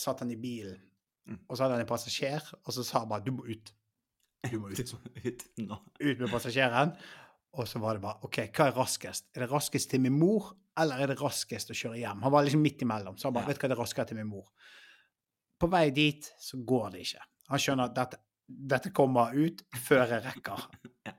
satt 0.00 0.24
han 0.24 0.32
i 0.34 0.40
bilen, 0.40 0.80
Mm. 1.22 1.36
og 1.46 1.54
så 1.54 1.62
hadde 1.62 1.76
han 1.76 1.84
en 1.84 1.86
passasjer, 1.86 2.46
og 2.66 2.74
så 2.74 2.82
sa 2.82 2.98
han 2.98 3.08
bare 3.08 3.22
'du 3.22 3.30
må 3.30 3.44
ut'. 3.46 3.68
Du 4.50 4.56
må 4.58 4.72
ut. 4.72 4.80
ut 5.28 5.42
nå. 5.62 5.76
Ut 6.00 6.18
med 6.18 6.30
passasjeren. 6.32 6.96
Og 7.54 7.68
så 7.68 7.78
var 7.78 7.94
det 7.94 8.02
bare 8.02 8.18
OK, 8.26 8.40
hva 8.50 8.66
er 8.66 8.74
raskest? 8.74 9.28
Er 9.36 9.44
det 9.44 9.52
raskest 9.52 9.90
til 9.90 10.00
min 10.00 10.18
mor, 10.18 10.56
eller 10.76 10.98
er 10.98 11.06
det 11.12 11.20
raskest 11.20 11.70
å 11.70 11.76
kjøre 11.78 12.00
hjem? 12.00 12.22
Han 12.26 12.32
var 12.32 12.42
liksom 12.42 12.60
midt 12.64 12.82
imellom. 12.82 13.14
Så 13.16 13.28
han 13.28 13.34
bare 13.34 13.44
Ja. 13.44 13.52
vet 13.52 13.58
hva, 13.62 13.68
det 13.68 13.78
er 13.78 13.82
raskere 13.84 14.06
til 14.08 14.16
min 14.16 14.26
mor. 14.26 14.48
På 15.62 15.68
vei 15.70 15.86
dit 15.94 16.26
så 16.42 16.58
går 16.66 16.92
det 16.96 17.04
ikke. 17.06 17.22
Han 17.54 17.60
skjønner 17.62 17.90
at 17.90 17.94
dette, 17.98 18.18
dette 18.72 18.90
kommer 18.94 19.34
ut 19.38 19.62
før 19.84 20.02
jeg 20.16 20.24
rekker 20.24 20.64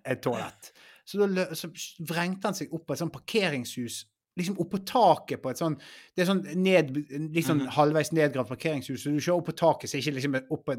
et 0.03 0.19
toalett. 0.25 0.73
Så 1.07 1.19
da 1.23 1.45
så 1.55 1.69
vrengte 2.07 2.49
han 2.51 2.57
seg 2.57 2.71
opp 2.75 2.85
på 2.87 2.95
et 2.95 3.01
sånt 3.01 3.13
parkeringshus. 3.15 4.01
Liksom 4.39 4.55
oppå 4.63 4.79
taket 4.87 5.41
på 5.43 5.51
et 5.51 5.59
sånn 5.61 5.75
Det 6.15 6.23
er 6.23 6.29
sånn 6.31 6.41
ned, 6.57 6.89
liksom 7.35 7.59
Mhm. 7.63 7.67
halvveis 7.75 8.11
nedgravd 8.17 8.49
parkeringshus. 8.49 9.03
Så 9.03 9.11
du 9.13 9.19
kjører 9.21 9.37
opp 9.43 9.49
på 9.51 9.55
taket, 9.59 9.89
så 9.91 9.99
ikke 10.01 10.15
liksom 10.17 10.37
oppå 10.49 10.75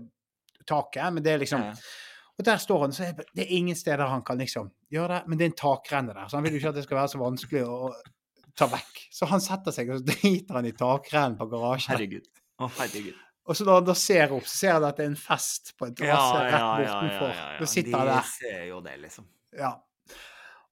taket, 0.67 1.13
men 1.15 1.23
det 1.23 1.33
er 1.33 1.39
liksom 1.45 1.61
Ja, 1.63 1.75
og 2.39 2.45
der 2.49 2.57
står 2.59 2.81
han, 2.81 2.91
så 2.93 3.05
det 3.15 3.27
det 3.35 3.45
er 3.47 3.57
ingen 3.57 3.77
steder 3.79 4.09
han 4.11 4.23
kan 4.27 4.39
liksom 4.39 4.71
gjøre 4.91 5.09
det, 5.21 5.29
men 5.29 5.39
det 5.39 5.45
er 5.45 5.51
en 5.53 5.61
takrenne 5.61 6.15
der, 6.15 6.27
så 6.27 6.37
han 6.37 6.43
vil 6.43 6.53
jo 6.53 6.59
ikke 6.59 6.69
at 6.73 6.75
det 6.75 6.85
skal 6.85 6.99
være 6.99 7.13
så 7.13 7.21
vanskelig 7.23 7.63
å 7.69 7.93
ta 8.57 8.67
vekk. 8.67 9.05
Så 9.13 9.27
han 9.31 9.41
setter 9.41 9.71
seg, 9.71 9.91
og 9.91 10.01
så 10.01 10.05
driter 10.11 10.55
han 10.55 10.67
i 10.67 10.73
takrennen 10.73 11.37
på 11.39 11.47
garasjen. 11.51 11.95
Herregud. 11.95 12.27
Å, 12.61 12.69
herregud. 12.81 13.15
Og 13.45 13.57
så 13.57 13.65
han 13.69 13.85
da 13.85 13.95
ser 13.99 14.33
opp, 14.33 14.47
så 14.49 14.57
ser 14.57 14.77
han 14.79 14.87
at 14.89 15.01
det 15.01 15.05
er 15.05 15.11
en 15.13 15.19
fest 15.21 15.75
på 15.77 15.89
en 15.89 15.97
terrasse 15.99 16.45
rett 16.47 16.63
bortenfor. 16.65 17.33
Ja, 17.35 17.49
ja, 17.53 17.59
Da 17.61 17.67
sitter 17.69 17.99
han 17.99 18.07
De 18.09 18.15
der. 18.15 18.31
ser 18.31 18.63
jo 18.71 18.79
det, 18.85 18.95
liksom. 19.03 19.27
Ja. 19.59 19.73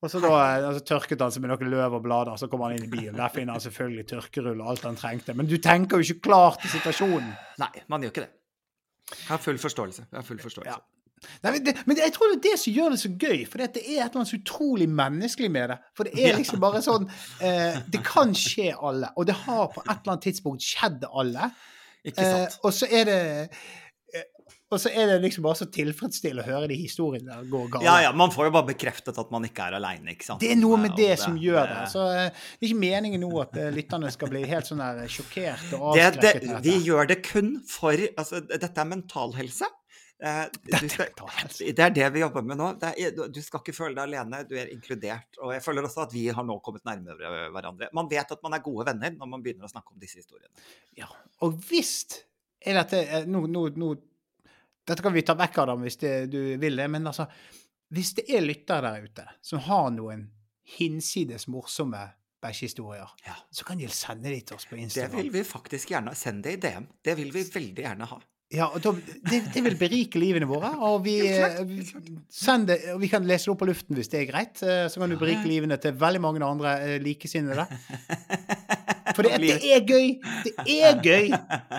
Og 0.03 0.11
så 0.11 0.19
da 0.19 0.31
altså, 0.35 0.81
tørket 0.83 1.21
han 1.23 1.31
seg 1.31 1.45
med 1.45 1.53
noen 1.53 1.69
løv 1.71 1.99
og 1.99 2.03
blader, 2.03 2.39
så 2.41 2.49
kommer 2.51 2.71
han 2.71 2.81
inn 2.81 2.89
i 2.89 2.91
bilen. 2.91 3.15
Der 3.19 3.31
finner 3.35 3.55
han 3.55 3.63
selvfølgelig 3.63 4.07
tørkerull 4.11 4.65
og 4.65 4.73
alt 4.73 4.87
han 4.89 4.97
trengte. 4.99 5.35
Men 5.39 5.47
du 5.51 5.59
tenker 5.63 6.01
jo 6.01 6.09
ikke 6.09 6.25
klart 6.31 6.59
til 6.65 6.73
situasjonen. 6.79 7.29
Nei, 7.63 7.85
man 7.93 8.03
gjør 8.03 8.15
ikke 8.15 8.25
det. 8.25 8.33
Jeg 9.13 9.29
har 9.29 9.45
full 9.45 9.61
forståelse. 9.63 10.09
Jeg 10.09 10.19
har 10.19 10.27
full 10.27 10.41
forståelse. 10.43 10.73
Ja. 10.73 10.81
Nei, 11.45 11.53
men, 11.53 11.61
det, 11.69 11.75
men 11.87 12.01
jeg 12.01 12.13
tror 12.17 12.33
det 12.33 12.39
er 12.41 12.45
det 12.49 12.59
som 12.59 12.75
gjør 12.75 12.95
det 12.97 12.99
så 12.99 13.11
gøy, 13.15 13.45
for 13.47 13.61
det 13.61 13.69
er 13.69 13.77
et 13.77 13.85
eller 13.93 14.19
annet 14.23 14.31
så 14.33 14.41
utrolig 14.41 14.89
menneskelig 14.91 15.51
med 15.55 15.71
det. 15.71 15.77
For 15.95 16.09
det 16.09 16.19
er 16.19 16.35
liksom 16.41 16.59
bare 16.63 16.81
sånn 16.83 17.05
eh, 17.47 17.79
Det 17.95 18.01
kan 18.07 18.35
skje 18.35 18.73
alle, 18.75 19.13
og 19.15 19.29
det 19.29 19.37
har 19.45 19.69
på 19.71 19.85
et 19.85 19.93
eller 19.93 20.17
annet 20.17 20.27
tidspunkt 20.27 20.67
skjedd 20.67 21.07
alle. 21.13 21.53
Ikke 22.07 22.25
Eh, 22.27 22.55
og 22.67 22.75
så 22.75 22.89
er 22.91 23.05
det 23.07 23.19
eh, 24.15 24.25
Og 24.73 24.81
så 24.81 24.89
er 24.89 25.11
det 25.11 25.19
liksom 25.23 25.45
bare 25.45 25.59
så 25.61 25.67
tilfredsstillende 25.71 26.43
å 26.43 26.49
høre 26.49 26.71
de 26.71 26.79
historiene 26.81 27.29
der 27.29 27.49
gå 27.51 27.61
galt. 27.75 27.85
Ja, 27.85 27.99
ja, 28.07 28.13
man 28.17 28.33
får 28.33 28.49
jo 28.49 28.55
bare 28.57 28.71
bekreftet 28.71 29.19
at 29.21 29.35
man 29.35 29.45
ikke 29.45 29.67
er 29.69 29.77
aleine, 29.77 30.15
ikke 30.15 30.31
sant. 30.31 30.41
Det 30.41 30.55
er 30.55 30.59
noe 30.59 30.79
med 30.81 30.97
det, 30.97 31.11
det 31.13 31.19
som 31.21 31.37
gjør 31.39 31.69
det. 31.69 31.83
Så 31.93 32.07
eh, 32.09 32.31
det 32.33 32.67
er 32.67 32.71
ikke 32.71 32.81
meningen 32.81 33.23
nå 33.23 33.31
at 33.45 33.59
eh, 33.61 33.69
lytterne 33.75 34.11
skal 34.15 34.33
bli 34.33 34.47
helt 34.49 34.71
sånn 34.71 34.81
der 34.81 35.05
sjokkert 35.13 35.77
og 35.77 35.93
det, 35.99 36.09
det, 36.17 36.33
avskrekket 36.33 36.67
vi 36.67 36.79
gjør 36.89 37.13
det 37.13 37.21
kun 37.29 37.55
for 37.69 38.09
Altså, 38.17 38.43
dette 38.49 38.73
er 38.73 38.89
mental 38.89 39.37
Eh, 40.23 40.45
skal, 40.87 41.09
det 41.75 41.83
er 41.83 41.95
det 41.95 42.09
vi 42.15 42.21
jobber 42.23 42.45
med 42.47 42.61
nå. 42.61 42.69
Er, 42.93 43.17
du 43.27 43.41
skal 43.43 43.59
ikke 43.63 43.75
føle 43.75 43.97
deg 43.97 44.05
alene, 44.05 44.43
du 44.47 44.55
er 44.59 44.71
inkludert. 44.71 45.39
Og 45.43 45.51
jeg 45.57 45.65
føler 45.65 45.89
også 45.89 46.05
at 46.05 46.15
vi 46.15 46.29
har 46.31 46.47
nå 46.47 46.61
kommet 46.63 46.85
nærmere 46.87 47.49
hverandre. 47.55 47.89
Man 47.97 48.11
vet 48.11 48.31
at 48.37 48.45
man 48.45 48.55
er 48.55 48.63
gode 48.63 48.87
venner 48.93 49.17
når 49.17 49.33
man 49.33 49.43
begynner 49.43 49.67
å 49.67 49.73
snakke 49.73 49.95
om 49.95 49.99
disse 50.03 50.21
historiene. 50.23 50.55
Ja. 50.99 51.09
Og 51.43 51.59
hvis 51.67 51.97
er 52.63 52.79
dette 52.79 53.03
eh, 53.03 53.27
nå, 53.27 53.47
nå, 53.51 53.67
nå, 53.75 53.93
Dette 54.87 55.03
kan 55.03 55.15
vi 55.15 55.23
ta 55.23 55.35
vekk 55.39 55.61
av 55.63 55.69
dem 55.73 55.85
hvis 55.87 55.99
det, 56.01 56.15
du 56.31 56.41
vil 56.59 56.79
det, 56.79 56.89
men 56.91 57.07
altså 57.07 57.29
Hvis 57.95 58.15
det 58.19 58.25
er 58.35 58.43
lyttere 58.43 58.83
der 58.89 59.05
ute 59.07 59.27
som 59.43 59.63
har 59.67 59.91
noen 59.95 60.25
hinsides 60.79 61.49
morsomme 61.51 62.01
bæsjehistorier, 62.43 63.11
Ja. 63.27 63.35
så 63.51 63.65
kan 63.67 63.79
de 63.79 63.87
sende 63.91 64.31
de 64.31 64.41
til 64.41 64.57
oss 64.57 64.67
på 64.67 64.79
Instagram. 64.79 65.13
Det 65.15 65.23
vil 65.23 65.33
vi 65.35 65.43
faktisk 65.47 65.91
gjerne 65.93 66.15
Send 66.19 66.43
det 66.43 66.57
i 66.57 66.61
DM. 66.63 66.87
Det 67.05 67.15
vil 67.19 67.31
vi 67.35 67.43
veldig 67.47 67.85
gjerne 67.85 68.09
ha. 68.11 68.19
Ja, 68.53 68.67
det, 68.77 69.39
det 69.55 69.63
vil 69.65 69.77
berike 69.81 70.21
livene 70.21 70.45
våre. 70.51 70.71
Og 70.85 70.99
vi, 71.07 71.15
eh, 71.25 71.61
det, 72.69 72.77
vi 73.01 73.09
kan 73.09 73.25
lese 73.25 73.49
det 73.49 73.53
opp 73.55 73.63
på 73.63 73.69
luften 73.71 73.97
hvis 73.97 74.11
det 74.13 74.21
er 74.23 74.29
greit. 74.29 74.61
eh, 74.63 74.85
Så 74.93 75.01
kan 75.01 75.09
du 75.13 75.17
berike 75.21 75.47
livene 75.49 75.79
til 75.81 75.95
veldig 75.97 76.21
mange 76.21 76.45
andre 76.45 76.75
eh, 76.85 76.99
likesinnede. 77.03 77.65
For 79.17 79.27
det, 79.27 79.39
det 79.43 79.57
er 79.77 79.83
gøy! 79.85 80.07
Det 80.45 80.53
er 80.79 81.01
gøy! 81.05 81.33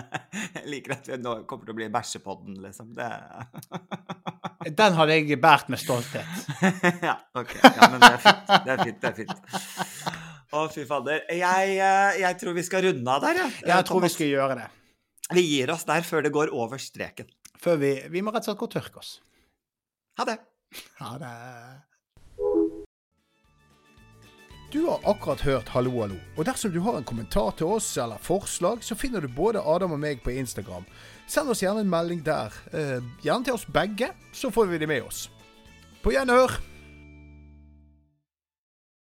Jeg 0.54 0.66
liker 0.70 0.92
at 0.96 1.08
vi 1.10 1.16
nå 1.22 1.32
kommer 1.50 1.66
til 1.66 1.74
å 1.74 1.78
bli 1.78 1.88
bæsjepodden, 1.94 2.58
liksom. 2.62 2.92
Det 2.94 3.08
Den 4.78 4.94
hadde 4.98 5.16
jeg 5.18 5.40
båret 5.42 5.68
med 5.72 5.80
stolthet. 5.82 6.30
Ja, 7.08 7.16
OK. 7.36 7.52
Ja, 7.62 7.88
men 7.92 7.98
det 8.02 8.12
er 8.12 8.22
fint. 8.22 8.46
Det 8.64 8.72
er 8.76 8.84
fint. 8.84 9.00
Det 9.02 9.10
er 9.10 9.16
fint. 9.18 9.36
Å, 10.54 10.62
fy 10.70 10.84
fader. 10.88 11.24
Jeg, 11.34 11.74
jeg 12.22 12.38
tror 12.40 12.54
vi 12.56 12.64
skal 12.66 12.86
runde 12.86 13.10
av 13.18 13.24
der, 13.26 13.40
jeg. 13.42 13.50
Jeg 13.72 13.88
tror 13.90 14.04
vi 14.04 14.10
skal 14.14 14.30
gjøre 14.30 14.58
det. 14.62 14.68
Vi 15.32 15.40
gir 15.40 15.72
oss 15.72 15.86
der 15.88 16.04
før 16.04 16.24
det 16.24 16.34
går 16.34 16.52
over 16.52 16.80
streken. 16.80 17.30
Før 17.60 17.78
vi, 17.80 17.94
vi 18.12 18.20
må 18.20 18.32
rett 18.34 18.44
og 18.44 18.52
slett 18.52 18.60
gå 18.60 18.68
og 18.68 18.74
tørke 18.74 19.00
oss. 19.00 19.16
Ha 20.20 20.26
det. 20.28 20.36
Ha 21.00 21.14
det. 21.22 21.34
Du 24.74 24.80
har 24.88 24.98
akkurat 25.06 25.40
hørt 25.46 25.68
Hallo, 25.70 25.92
hallo. 26.00 26.16
Og 26.36 26.44
dersom 26.48 26.72
du 26.74 26.80
har 26.82 26.98
en 26.98 27.06
kommentar 27.06 27.54
til 27.56 27.70
oss 27.76 27.92
eller 27.96 28.18
forslag, 28.18 28.82
så 28.82 28.98
finner 28.98 29.22
du 29.22 29.30
både 29.30 29.62
Adam 29.62 29.94
og 29.94 30.02
meg 30.02 30.20
på 30.24 30.34
Instagram. 30.34 30.84
Send 31.30 31.48
oss 31.54 31.62
gjerne 31.62 31.86
en 31.86 31.92
melding 31.92 32.24
der. 32.26 32.52
Eh, 32.74 32.98
gjerne 33.22 33.46
til 33.46 33.54
oss 33.54 33.68
begge, 33.70 34.10
så 34.34 34.50
får 34.50 34.72
vi 34.72 34.82
det 34.82 34.90
med 34.90 35.06
oss. 35.06 35.28
På 36.02 36.12
gjenhør! 36.12 36.73